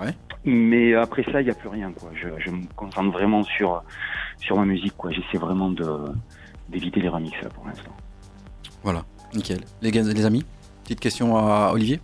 [0.00, 0.14] Ouais.
[0.44, 2.10] Mais après ça, il n'y a plus rien, quoi.
[2.14, 3.82] Je, je me concentre vraiment sur,
[4.38, 5.10] sur ma musique, quoi.
[5.10, 5.84] J'essaie vraiment de,
[6.68, 7.90] d'éviter les remixes, là, pour l'instant.
[8.84, 9.04] Voilà,
[9.34, 9.60] nickel.
[9.82, 10.44] Les, gars, les amis,
[10.84, 12.00] petite question à Olivier?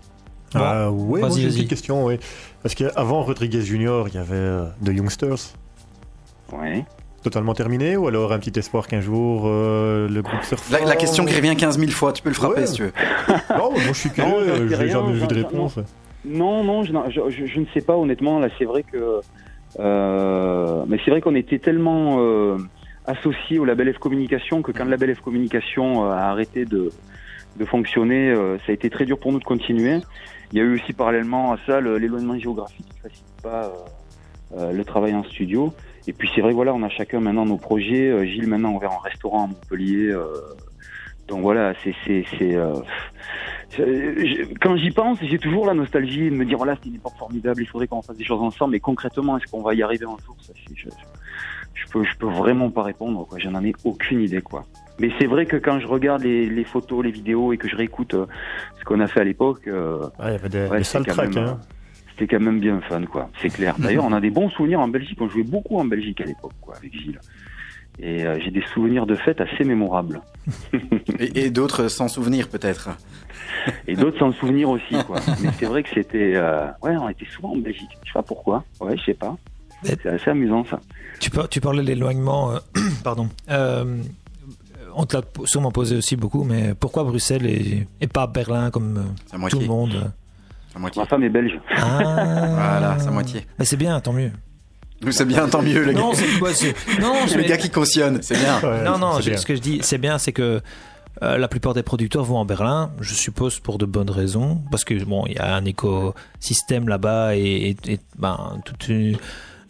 [0.55, 1.56] Ah ouais, moi Vas-y, j'ai une vas-y.
[1.59, 2.19] petite question, oui.
[2.62, 5.55] Parce qu'avant Rodriguez Junior, il y avait euh, The Youngsters.
[6.52, 6.85] Ouais.
[7.23, 11.24] Totalement terminé ou alors un petit espoir qu'un jour euh, le groupe se La, question
[11.24, 12.66] qui revient 15 000 fois, tu peux le frapper Ouais.
[12.66, 12.93] si tu veux.
[13.57, 15.78] Non, moi je suis Non, curieux, je n'ai jamais vu de réponse.
[16.24, 18.39] Non, non, je, je, je- je ne sais pas honnêtement.
[18.39, 19.20] Là, c'est vrai que,
[19.81, 22.57] euh, mais c'est vrai qu'on était tellement euh,
[23.07, 26.90] associés au label F Communication que quand le label F Communication euh, a arrêté de,
[27.57, 29.99] de fonctionner, euh, ça a été très dur pour nous de continuer.
[30.53, 34.73] Il y a eu aussi parallèlement à ça l'éloignement géographique qui facilite pas euh, euh,
[34.73, 35.73] le travail en studio.
[36.09, 38.09] Et puis c'est vrai, voilà, on a chacun maintenant nos projets.
[38.11, 40.09] Euh, Gilles maintenant ouvert un restaurant à Montpellier.
[40.11, 40.27] euh,
[41.29, 42.55] donc voilà, c'est c'est c'est.
[42.57, 42.74] euh,
[44.61, 47.62] quand j'y pense, j'ai toujours la nostalgie de me dire voilà, c'était une époque formidable,
[47.62, 48.73] il faudrait qu'on fasse des choses ensemble.
[48.73, 50.37] Mais concrètement, est-ce qu'on va y arriver un jour?
[50.41, 50.89] Ça, c'est- je,
[51.74, 53.24] je, peux je peux vraiment pas répondre.
[53.27, 54.65] Quoi, j'en ai aucune idée quoi.
[54.99, 57.77] Mais c'est vrai que quand je regarde les, les photos, les vidéos et que je
[57.77, 58.27] réécoute euh,
[58.79, 60.99] ce qu'on a fait à l'époque, euh, Ouais, il y avait des, Ouais, des c'est
[61.03, 61.35] sales tracks.
[61.35, 61.61] même, Hein.
[62.27, 63.31] Quand même bien fun, quoi.
[63.40, 63.74] C'est clair.
[63.78, 65.19] D'ailleurs, on a des bons souvenirs en Belgique.
[65.20, 67.20] On jouait beaucoup en Belgique à l'époque, quoi, avec Gilles.
[67.99, 70.20] Et euh, j'ai des souvenirs de fêtes assez mémorables.
[71.19, 72.89] Et, et d'autres sans souvenir peut-être.
[73.86, 75.20] Et d'autres sans souvenir aussi, quoi.
[75.43, 76.32] Mais c'est vrai que c'était...
[76.35, 77.90] euh, Ouais, on était souvent en Belgique.
[78.03, 78.65] Je sais pas pourquoi.
[78.81, 79.36] Ouais, je sais pas.
[79.85, 80.81] C'est assez amusant, ça.
[81.20, 82.59] Tu, par- tu parlais de l'éloignement, euh,
[83.05, 83.28] pardon.
[83.51, 83.99] Euh,
[84.94, 89.15] on te l'a sûrement posé aussi beaucoup, mais pourquoi Bruxelles et, et pas Berlin comme
[89.51, 90.12] tout le monde
[90.73, 91.03] C'est à moitié.
[91.03, 91.61] Ma femme est belge.
[91.77, 91.99] Ah.
[92.55, 93.47] Voilà, c'est à moitié.
[93.59, 94.32] Mais c'est bien, tant mieux.
[95.03, 96.01] Nous, c'est bien, tant mieux, le gars.
[96.01, 98.59] Non, c'est quoi c'est- Non, le gars qui cautionne, c'est bien.
[98.62, 99.36] Ouais, non, non, bien.
[99.36, 100.61] ce que je dis, c'est bien, c'est que
[101.23, 104.85] euh, la plupart des producteurs vont en Berlin, je suppose pour de bonnes raisons, parce
[104.85, 107.40] que bon, il y a un écosystème là-bas et,
[107.85, 109.19] et- et, ben, toute une,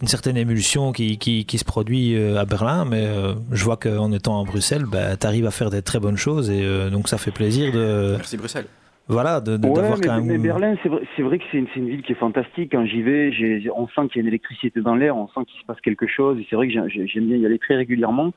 [0.03, 3.77] une certaine émulsion qui, qui, qui se produit euh, à Berlin, mais euh, je vois
[3.79, 6.91] qu'en étant à Bruxelles, ben, tu arrives à faire des très bonnes choses et euh,
[6.91, 8.67] donc ça fait plaisir de, Merci Bruxelles.
[9.09, 10.27] Voilà, de, de- Ouais, d'avoir mais, quand même.
[10.27, 12.73] mais Berlin, c'est vrai, c'est vrai que c'est une, c'est une ville qui est fantastique.
[12.73, 15.41] Quand j'y vais, j'ai- on sent qu'il y a une électricité dans l'air, on sent
[15.47, 16.39] qu'il se passe quelque chose.
[16.39, 18.33] Et c'est vrai que j'ai- j'ai- j'aime bien y aller très régulièrement.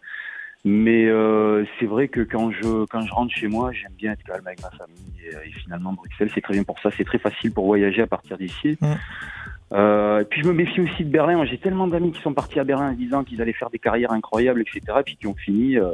[0.67, 4.23] Mais euh, c'est vrai que quand je quand je rentre chez moi, j'aime bien être
[4.23, 5.13] calme avec ma famille.
[5.23, 6.89] Et, et finalement, Bruxelles, c'est très bien pour ça.
[6.97, 8.75] C'est très facile pour voyager à partir d'ici.
[8.81, 8.93] Mm.
[9.71, 11.43] Euh, et puis je me méfie aussi de Berlin.
[11.45, 14.11] J'ai tellement d'amis qui sont partis à Berlin en disant qu'ils allaient faire des carrières
[14.11, 14.81] incroyables, etc.
[15.03, 15.91] Puis qui ont fini euh,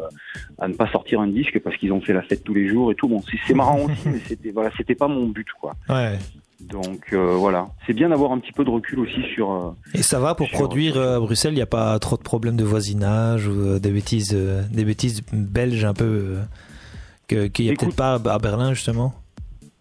[0.60, 2.92] à ne pas sortir un disque parce qu'ils ont fait la fête tous les jours
[2.92, 3.08] et tout.
[3.08, 5.74] Bon, c'est marrant aussi, mais c'était voilà, c'était pas mon but, quoi.
[5.90, 6.18] Ouais.
[6.60, 9.74] Donc euh, voilà, c'est bien d'avoir un petit peu de recul aussi sur.
[9.96, 12.56] Et ça va pour Sur- produire à Bruxelles, il n'y a pas trop de problèmes
[12.58, 14.38] de voisinage ou des bêtises,
[14.70, 16.38] des bêtises belges un peu
[17.28, 19.14] qu'il n'y a peut-être pas à Berlin justement?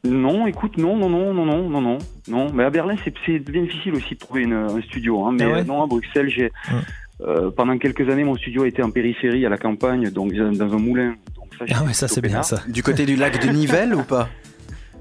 [0.05, 1.98] Non, écoute, non, non, non, non, non, non, non,
[2.28, 2.52] non.
[2.55, 5.24] Mais à Berlin, c'est bien difficile aussi de trouver une- un studio.
[5.27, 5.32] Hein.
[5.39, 6.81] Mais Ah ouais euh, non, à Bruxelles, j'ai Hum.
[7.27, 10.72] euh, pendant quelques années, mon studio a été en périphérie, à la campagne, donc dans
[10.74, 11.14] un moulin.
[11.36, 12.62] Donc ça, Ah ouais, ça c'est bien ça.
[12.68, 14.31] Du côté du lac de Nivelles ou pas?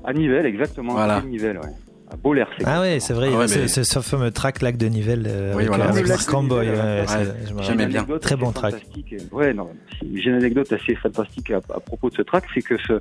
[0.04, 0.94] À Nivelles, exactement.
[0.94, 1.16] Voilà.
[1.18, 1.70] à Nivelles, ouais.
[2.12, 4.88] À Bollers, c'est Ah ouais, c'est vrai, Ah ouais, mais- ce fameux track lac de
[4.88, 5.84] Nivelles euh, Oui, avec, voilà.
[5.90, 6.68] avec Le lac Marc de Camboy.
[6.70, 7.06] Ouais,
[7.62, 8.04] j'aimais bien.
[8.20, 8.74] Très bon track.
[9.32, 9.70] Ouais, non,
[10.02, 12.94] j'ai une anecdote assez fantastique à, à propos de ce track, c'est que ce,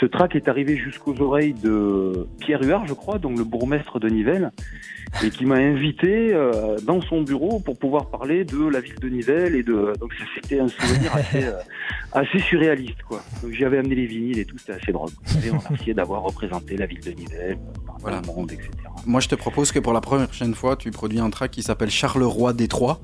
[0.00, 4.08] ce track est arrivé jusqu'aux oreilles de Pierre Huard, je crois, donc le bourgmestre de
[4.08, 4.50] Nivelles,
[5.24, 9.08] et qui m'a invité euh, dans son bureau pour pouvoir parler de la ville de
[9.08, 11.52] Nivelles et de donc c'était un souvenir assez, euh,
[12.12, 13.22] assez surréaliste quoi.
[13.42, 15.08] Donc j'avais amené les vinyles et tout, c'était assez drôle.
[15.26, 18.20] J'avais remercié d'avoir représenté la ville de Nivelles euh, par Voilà.
[18.20, 18.68] le monde, etc.
[19.06, 21.90] Moi, je te propose que pour la prochaine fois, tu produis un track qui s'appelle
[21.90, 23.00] Charleroi Détroit.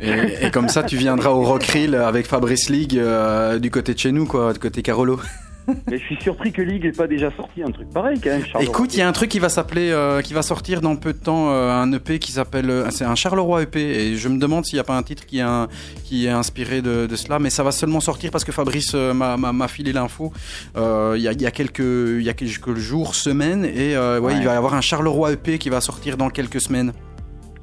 [0.00, 0.10] Et,
[0.46, 4.12] et comme ça, tu viendras au Rockrill avec Fabrice League euh, du côté de chez
[4.12, 5.18] nous, quoi, du côté Carolo.
[5.88, 8.44] Mais je suis surpris que League n'ait pas déjà sorti un truc pareil quand même.
[8.44, 8.62] Charleroi.
[8.64, 11.12] Écoute, il y a un truc qui va s'appeler, euh, qui va sortir dans peu
[11.12, 14.38] de temps, euh, un EP qui s'appelle, euh, c'est un Charleroi EP, et je me
[14.38, 15.68] demande s'il n'y a pas un titre qui est, un-
[16.04, 19.14] qui est inspiré de, de cela, mais ça va seulement sortir parce que Fabrice euh,
[19.14, 20.32] m'a- filé l'info
[20.76, 23.94] euh, il y, a, il y a quelques, il y a quelques jours, semaines, et
[23.96, 24.38] euh, ouais, Ouais.
[24.40, 26.92] il va y avoir un Charleroi EP qui va sortir dans quelques semaines.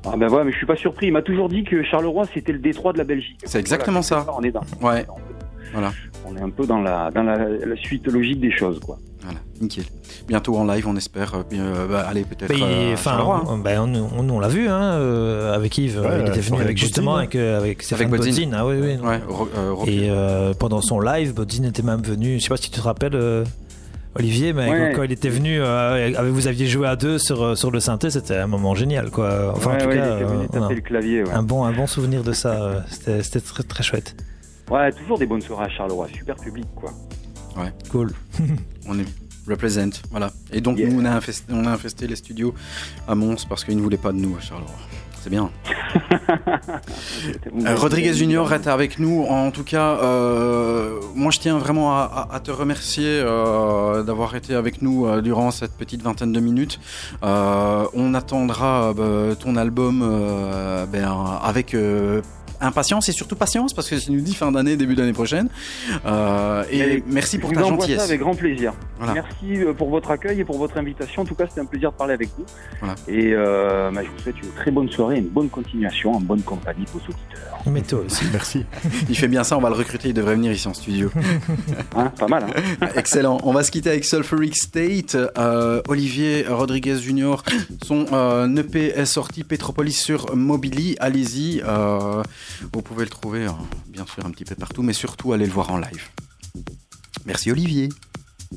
[0.05, 1.07] Ah ben voilà, mais je suis pas surpris.
[1.07, 3.41] Il m'a toujours dit que Charleroi c'était le détroit de la Belgique.
[3.45, 4.33] C'est exactement Voilà, ça.
[4.37, 4.61] On est dans.
[4.81, 5.05] Ouais.
[5.09, 5.29] on est-
[5.73, 5.91] Voilà.
[6.25, 8.97] On est un peu dans la dans la, la suite logique des choses quoi.
[9.21, 9.83] Voilà, nickel.
[10.27, 11.33] Bientôt en live, on espère.
[11.35, 12.51] euh, euh, bah, allez, peut-être.
[12.53, 13.43] Euh, enfin, hein.
[13.47, 16.55] on, bah, on- on- on l'a vu hein, euh, avec Yves, Ouais, il était venu
[16.55, 17.19] avec avec justement Bodzin.
[17.23, 18.09] avec, euh, avec.
[18.09, 18.51] Bodzin.
[18.53, 18.95] Ah oui, oui.
[19.05, 19.19] Ouais,
[19.57, 22.39] euh, Et euh, pendant son live, Bodzin était même venu.
[22.39, 23.43] Je sais pas si tu te rappelles, euh,
[24.15, 24.93] Olivier, mais Ouais.
[24.95, 27.79] quand, il était venu, euh, avec- vous aviez joué à deux sur, euh, sur le
[27.79, 29.53] synthé, c'était un moment génial, quoi.
[29.55, 31.23] Enfin, Ouais, en tout ouais, cas, il était venu euh, le clavier.
[31.23, 31.31] Ouais.
[31.31, 32.53] un bon, un bon souvenir de ça.
[32.53, 34.15] euh, C'était c'était très, très chouette.
[34.69, 36.91] Ouais, toujours des bonnes soirées à Charleroi, super public quoi.
[37.91, 38.11] Cool.
[38.87, 39.05] on est
[39.47, 40.31] represent, voilà.
[40.53, 40.89] Et donc Yeah.
[40.89, 42.53] nous, on a, infesté, on a infesté les studios
[43.07, 44.71] à Mons parce qu'ils ne voulaient pas de nous à Charleroi.
[45.21, 45.49] C'est bien.
[47.65, 49.23] Euh, Rodriguez Junior est avec nous.
[49.27, 54.35] En tout cas, euh, moi je tiens vraiment à, à- à te remercier euh, d'avoir
[54.35, 56.79] été avec nous euh, durant cette petite vingtaine de minutes.
[57.23, 62.21] Euh, on attendra bah, ton album euh, ben, avec euh,
[62.61, 65.49] impatience et surtout patience parce que tu nous dis fin d'année, début d'année prochaine.
[66.05, 67.99] Euh, et Mais merci pour ta gentillesse.
[67.99, 68.73] ça avec grand plaisir.
[68.97, 69.13] Voilà.
[69.13, 71.21] Merci euh, pour votre accueil et pour votre invitation.
[71.21, 72.45] En tout cas, c'était un plaisir de parler avec vous.
[72.79, 72.95] Voilà.
[73.07, 76.41] Et euh, bah, je vous souhaite une très bonne soirée, une bonne continuation, en bonne
[76.41, 77.59] compagnie de vos auditeurs.
[77.65, 78.25] Mais toi aussi.
[78.31, 78.65] Merci.
[79.09, 81.11] Il fait bien ça, on va le recruter, il devrait venir ici en studio.
[81.95, 83.39] Hein, pas mal, hein Excellent.
[83.43, 85.17] On va se quitter avec Sulfuric State.
[85.37, 87.37] Euh, Olivier Rodriguez Jr.
[87.83, 90.95] Son euh, EP est sorti Petropolis sur Mobili.
[90.99, 91.61] Allez-y.
[91.65, 92.21] euh,
[92.73, 93.51] vous pouvez le trouver, euh,
[93.87, 96.07] bien sûr, un petit peu partout, mais surtout allez le voir en live.
[97.25, 97.89] Merci Olivier.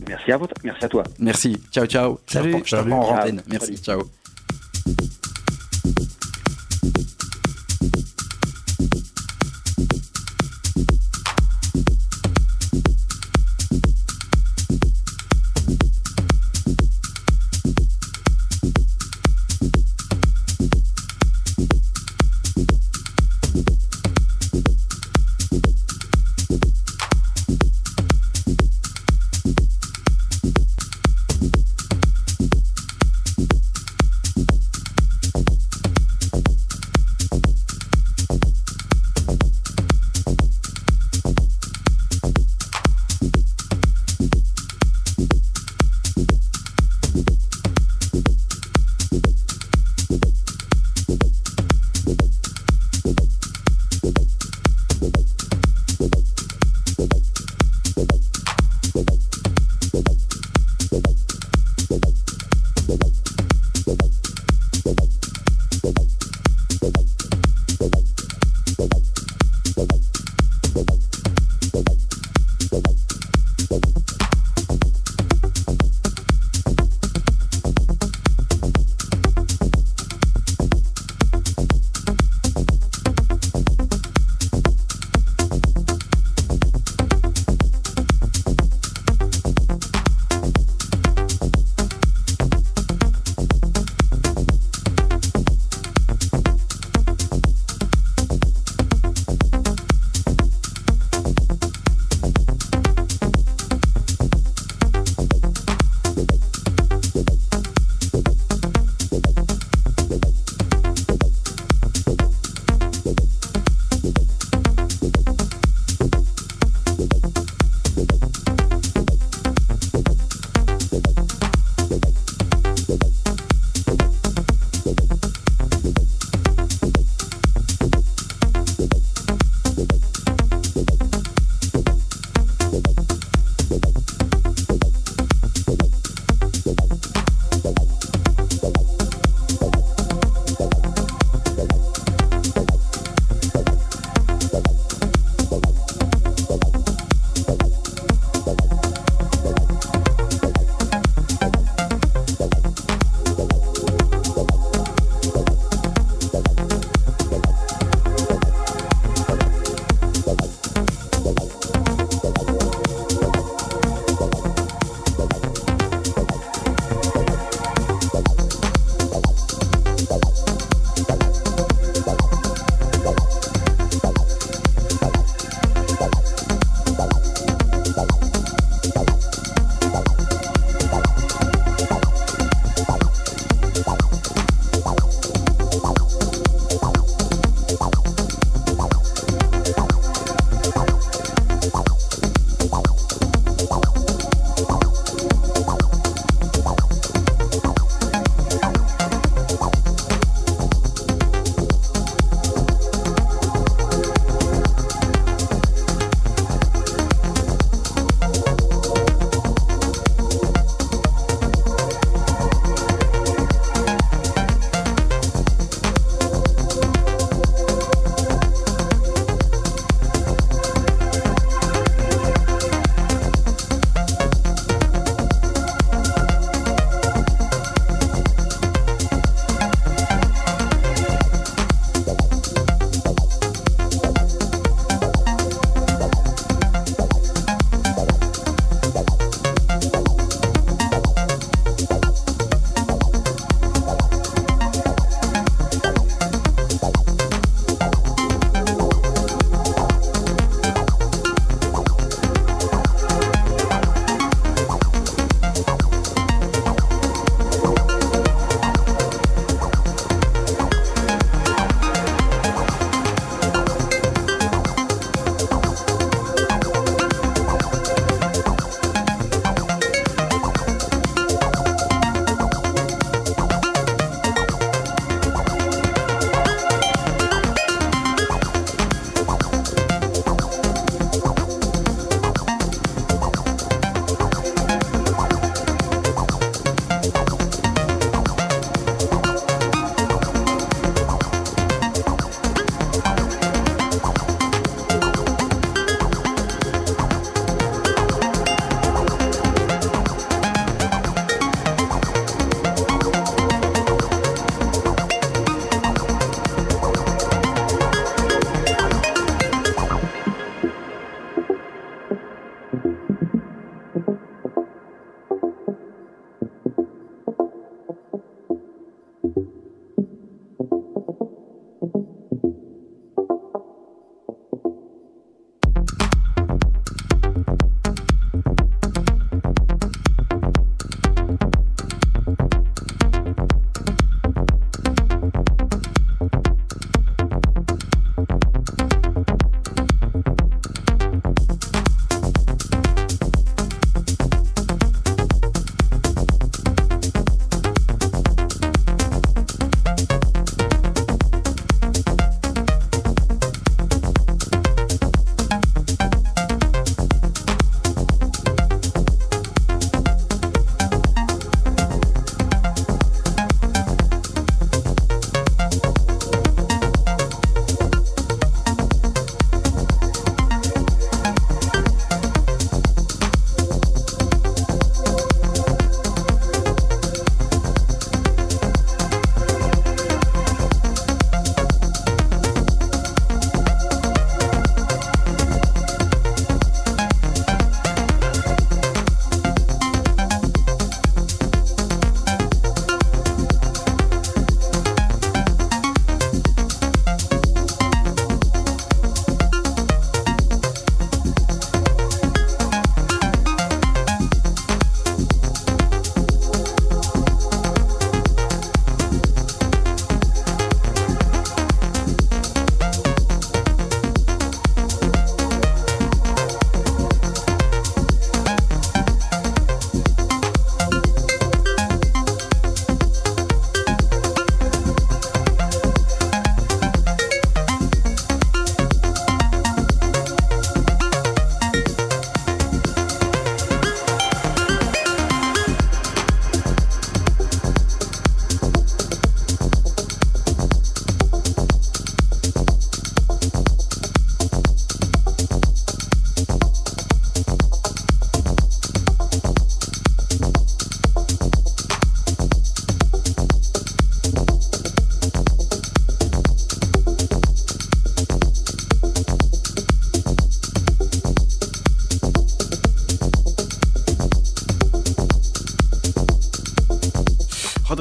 [0.08, 0.54] Merci à, votre...
[0.64, 1.04] Merci à toi.
[1.18, 1.60] Merci.
[1.70, 2.18] Ciao, ciao.
[2.26, 2.52] Salut.
[2.52, 2.92] Je te Salut.
[2.92, 3.18] reprends en Ciao.
[3.20, 3.42] antenne.
[3.46, 3.76] Merci.
[3.76, 4.02] Ciao.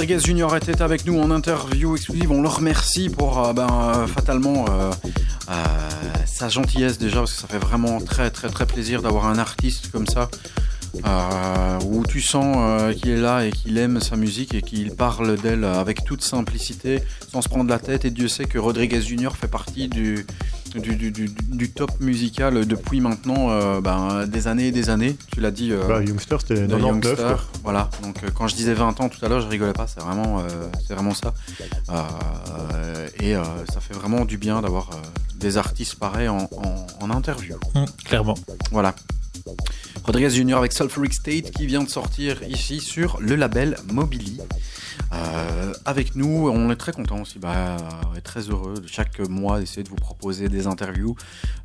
[0.01, 2.31] Rodriguez Junior était avec nous en interview exclusive.
[2.31, 4.89] On le remercie pour euh, ben, euh, fatalement euh,
[6.25, 9.91] sa gentillesse déjà, parce que ça fait vraiment très très très plaisir d'avoir un artiste
[9.91, 10.27] comme ça.
[11.05, 14.91] euh, où tu sens euh, qu'il est là et qu'il aime sa musique et qu'il
[14.91, 16.99] parle d'elle avec toute simplicité,
[17.31, 18.03] sans se prendre la tête.
[18.03, 20.25] Et Dieu sait que Rodriguez Junior fait partie du,
[20.75, 25.15] du, du- du- du top musical depuis maintenant euh, ben, des années et des années.
[25.33, 25.71] Tu l'as dit.
[25.87, 26.81] Bah, Youngster, c'était de 99.
[27.03, 27.23] Youngster.
[27.23, 27.39] quoi.
[27.63, 27.89] Voilà,
[28.41, 30.43] quand je disais 20 ans tout à l'heure, je rigolais pas, c'est vraiment, euh,
[30.87, 31.31] c'est vraiment ça.
[31.91, 34.89] Euh, et euh, ça fait vraiment du bien d'avoir
[35.35, 37.55] des artistes pareils en, en- en interview.
[37.75, 38.35] Hum, clairement.
[38.71, 38.95] Voilà.
[40.03, 44.39] Rodriguez Junior avec Sulfuric State qui vient de sortir ici sur le label Mobili.
[45.13, 47.77] Euh, avec nous, on est très content aussi, bah,
[48.11, 51.15] on est très heureux de chaque mois d'essayer de vous proposer des interviews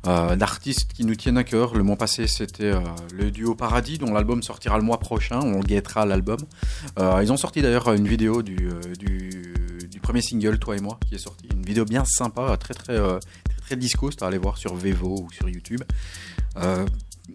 [0.05, 1.75] euh, d'artistes qui nous tiennent à cœur.
[1.75, 2.79] Le mois passé, c'était euh,
[3.13, 5.39] le duo Paradis, dont l'album sortira le mois prochain.
[5.41, 6.37] On guettera l'album.
[6.99, 10.81] Euh, ils ont sorti d'ailleurs une vidéo du, euh, du, du premier single, Toi et
[10.81, 11.47] moi, qui est sorti.
[11.53, 13.19] Une vidéo bien sympa, très très euh,
[13.65, 14.09] très, disco.
[14.09, 15.81] C'est à aller voir sur Vevo ou sur YouTube.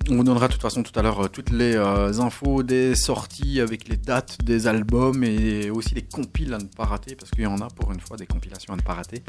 [0.09, 3.89] On vous donnera de toute façon tout à l'heure toutes les infos des sorties avec
[3.89, 7.47] les dates des albums et aussi les compiles à ne pas rater parce qu'il y
[7.47, 9.23] en a pour une fois des compilations à ne pas rater.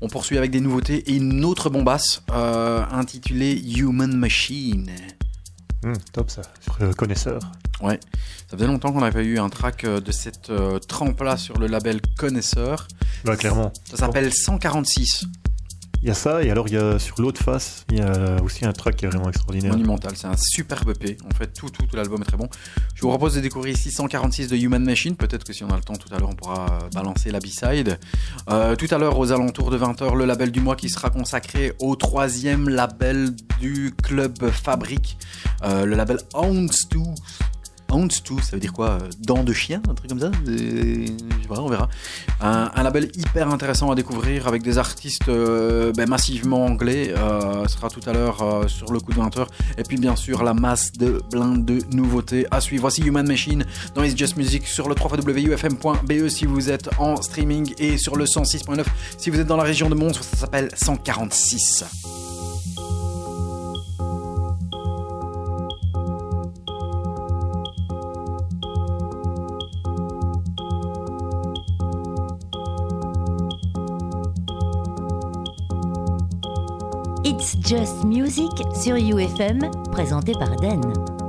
[0.00, 4.90] On poursuit avec des nouveautés et une autre bombasse intitulée Human Machine.
[5.82, 7.40] Hum, top ça, sur connaisseur.
[7.80, 7.98] Ouais,
[8.50, 11.58] ça faisait longtemps qu'on n'avait pas eu un track euh, de cette euh, trempe-là sur
[11.58, 12.86] le label Connaisseur.
[13.24, 13.72] Bah, clairement.
[13.84, 15.24] Ça s'appelle 146
[16.02, 18.42] Il y a ça, et alors il y a sur l'autre face, il y a
[18.42, 19.72] aussi un track qui est vraiment extraordinaire.
[19.72, 21.18] Monumental, c'est un superbe EP.
[21.30, 22.48] En fait, tout, tout, tout l'album est très bon.
[22.94, 25.14] Je vous propose de découvrir ici 146 de Human Machine.
[25.14, 27.98] Peut-être que si on a le temps tout à l'heure, on pourra balancer la B-side.
[28.48, 31.74] Euh, tout à l'heure, aux alentours de 20h, le label du mois qui sera consacré
[31.80, 35.18] au troisième label du club Fabrique,
[35.64, 37.18] euh, le label Houndstooth.
[37.90, 41.42] Houndstooth, ça veut dire quoi euh, Dents de chien, un truc comme ça Euh, Je
[41.42, 41.88] sais pas, on verra.
[42.40, 47.12] Un, label hyper intéressant à découvrir avec des artistes euh, ben, massivement anglais.
[47.16, 49.46] Euh, sera tout à l'heure euh, sur le coup de 20h.
[49.78, 52.82] Et puis bien sûr la masse de blinde de nouveautés à suivre.
[52.82, 53.64] Voici Human Machine
[53.94, 58.16] dans It's Just Music sur le 3 wufm.be si vous êtes en streaming et sur
[58.16, 58.84] le 106.9
[59.18, 60.14] si vous êtes dans la région de Mons.
[60.14, 62.19] Ça s'appelle 146.
[77.70, 79.60] Just Music sur UFM,
[79.92, 81.19] présenté par Den.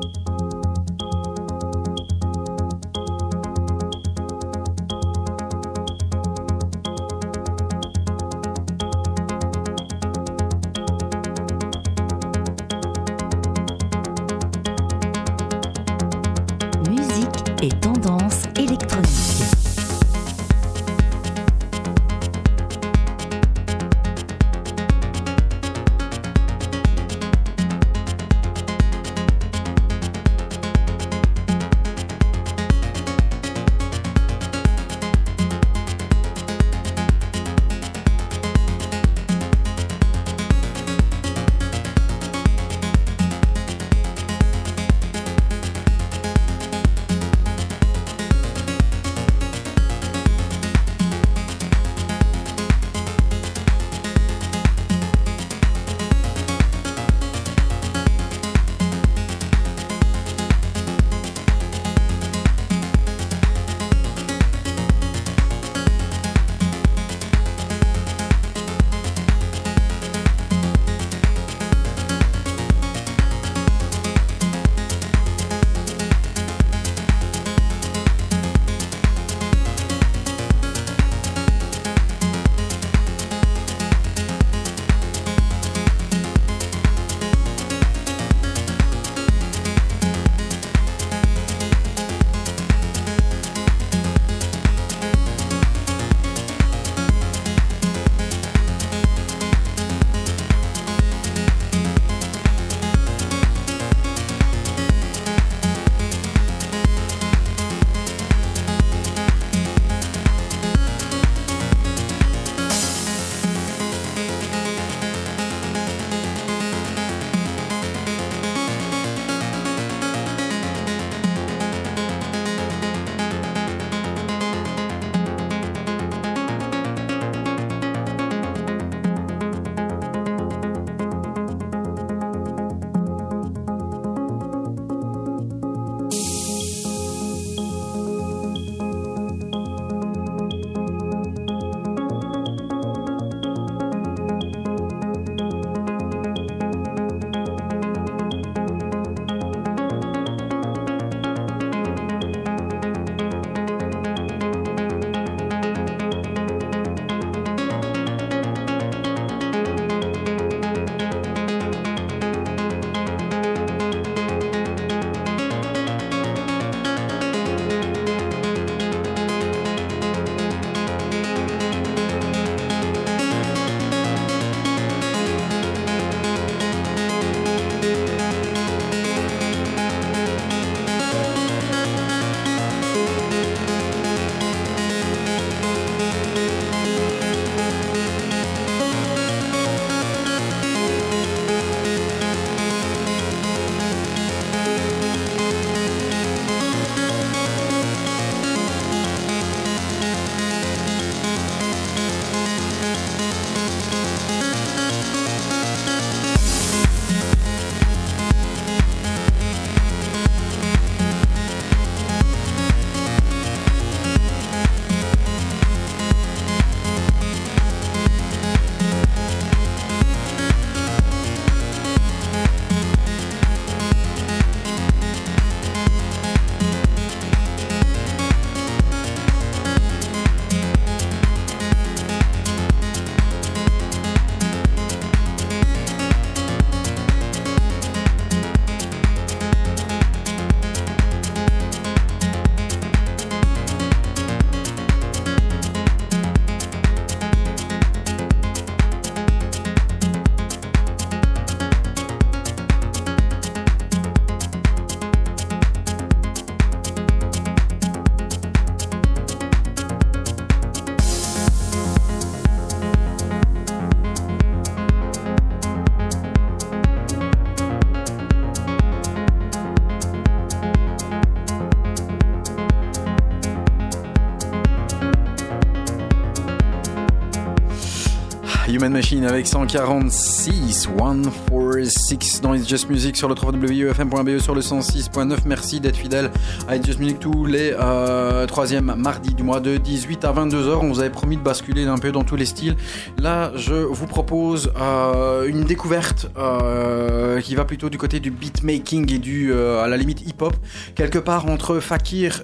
[278.90, 285.38] Machine avec 146, 146 dans It's Just Music sur le www.ufm.be sur le 106.9.
[285.46, 286.32] Merci d'être fidèle
[286.68, 290.80] à It's Just Music tous les euh, troisièmes mardis du mois de 18 à 22h.
[290.82, 292.76] On vous avait promis de basculer un peu dans tous les styles.
[293.20, 299.14] Là, je vous propose euh, une découverte euh, qui va plutôt du côté du beatmaking
[299.14, 300.56] et du, euh, à la limite, hip-hop.
[300.96, 302.42] Quelque part entre Fakir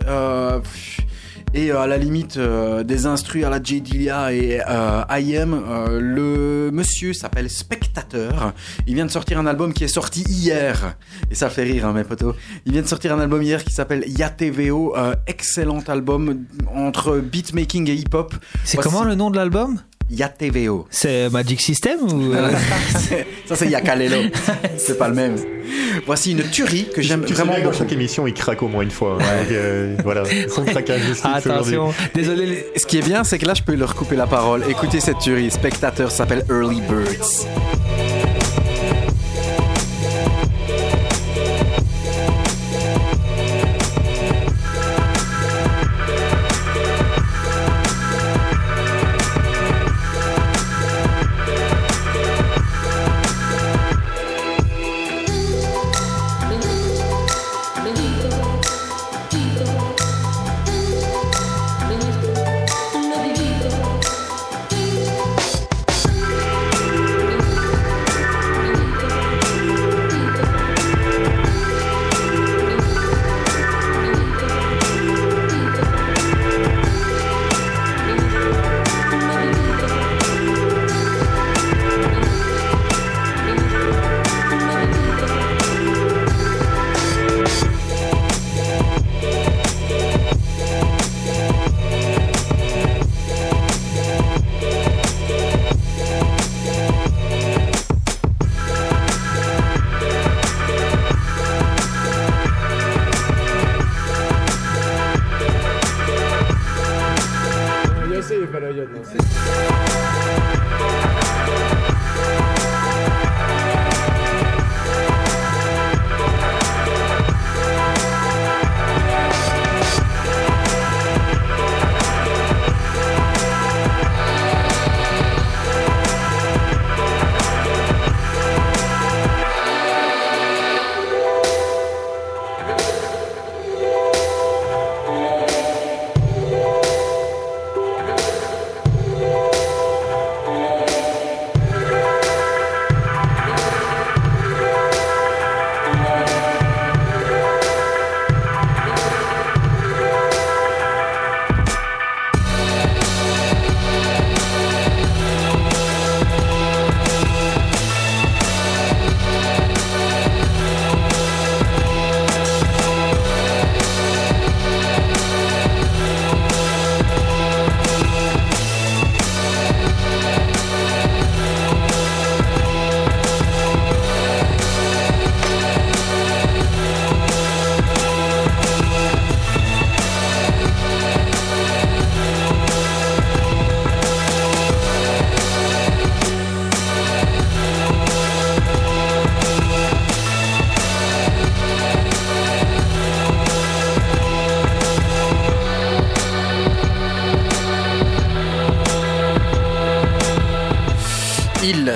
[1.57, 3.81] et euh, à la limite euh, des instrus à la J.
[3.81, 5.63] Dilia et euh, IM,
[5.99, 8.53] le monsieur s'appelle Spectateur.
[8.85, 10.95] Il vient de sortir un album qui est sorti hier.
[11.31, 12.35] Et ça fait rire, hein, mes potos.
[12.65, 14.95] Il vient de sortir un album hier qui s'appelle YaTVO.
[15.25, 18.35] Excellent album entre beatmaking et hip-hop.
[18.63, 19.79] C'est Voici comment le nom de l'album?
[20.09, 20.87] YaTVO.
[20.89, 22.49] C'est Magic System ou euh,
[22.97, 24.29] C'est- ça, c'est Yakalelo.
[24.77, 25.35] c'est pas le même.
[26.05, 28.83] Voici une tuerie que j'aime sais vraiment bien dans chaque émission, il craque au moins
[28.83, 29.17] une fois.
[29.19, 29.25] hein.
[29.43, 31.01] Donc, euh, voilà, son craquage.
[31.23, 32.45] Attention, désolé.
[32.45, 34.63] les- Ce qui est bien, c'est que là, je peux leur couper la parole.
[34.69, 35.51] Écoutez cette tuerie.
[35.51, 37.45] Spectateur s'appelle Early Birds.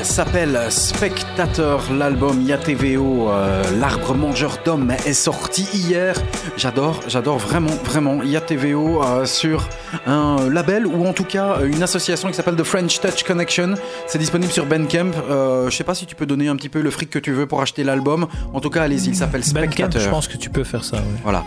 [0.04, 6.16] S'appelle Spectateur, l'album YaTVO, euh, l'arbre mangeur d'hommes est sorti hier.
[6.58, 9.68] J'adore, j'adore vraiment, vraiment YaTVO euh, sur
[10.08, 13.76] un label ou en tout cas une association qui s'appelle The French Touch Connection.
[14.08, 15.12] C'est disponible sur Bandcamp.
[15.30, 17.32] Euh, je sais pas si tu peux donner un petit peu le fric que tu
[17.32, 18.28] veux pour acheter l'album.
[18.54, 20.02] En tout cas, allez-y, il s'appelle Bandcamp, Spectateur.
[20.02, 20.98] je pense que tu peux faire ça.
[20.98, 21.04] ouais.
[21.24, 21.44] Voilà.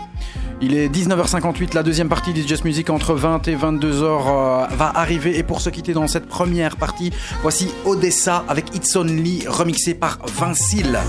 [0.61, 4.91] Il est 19h58, la deuxième partie du Just Music entre 20 et 22h euh, va
[4.95, 5.37] arriver.
[5.37, 7.11] Et pour se quitter dans cette première partie,
[7.41, 10.99] voici Odessa avec It's Only remixé par Vincile.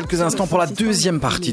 [0.00, 1.48] Quelques instants pour la deuxième partie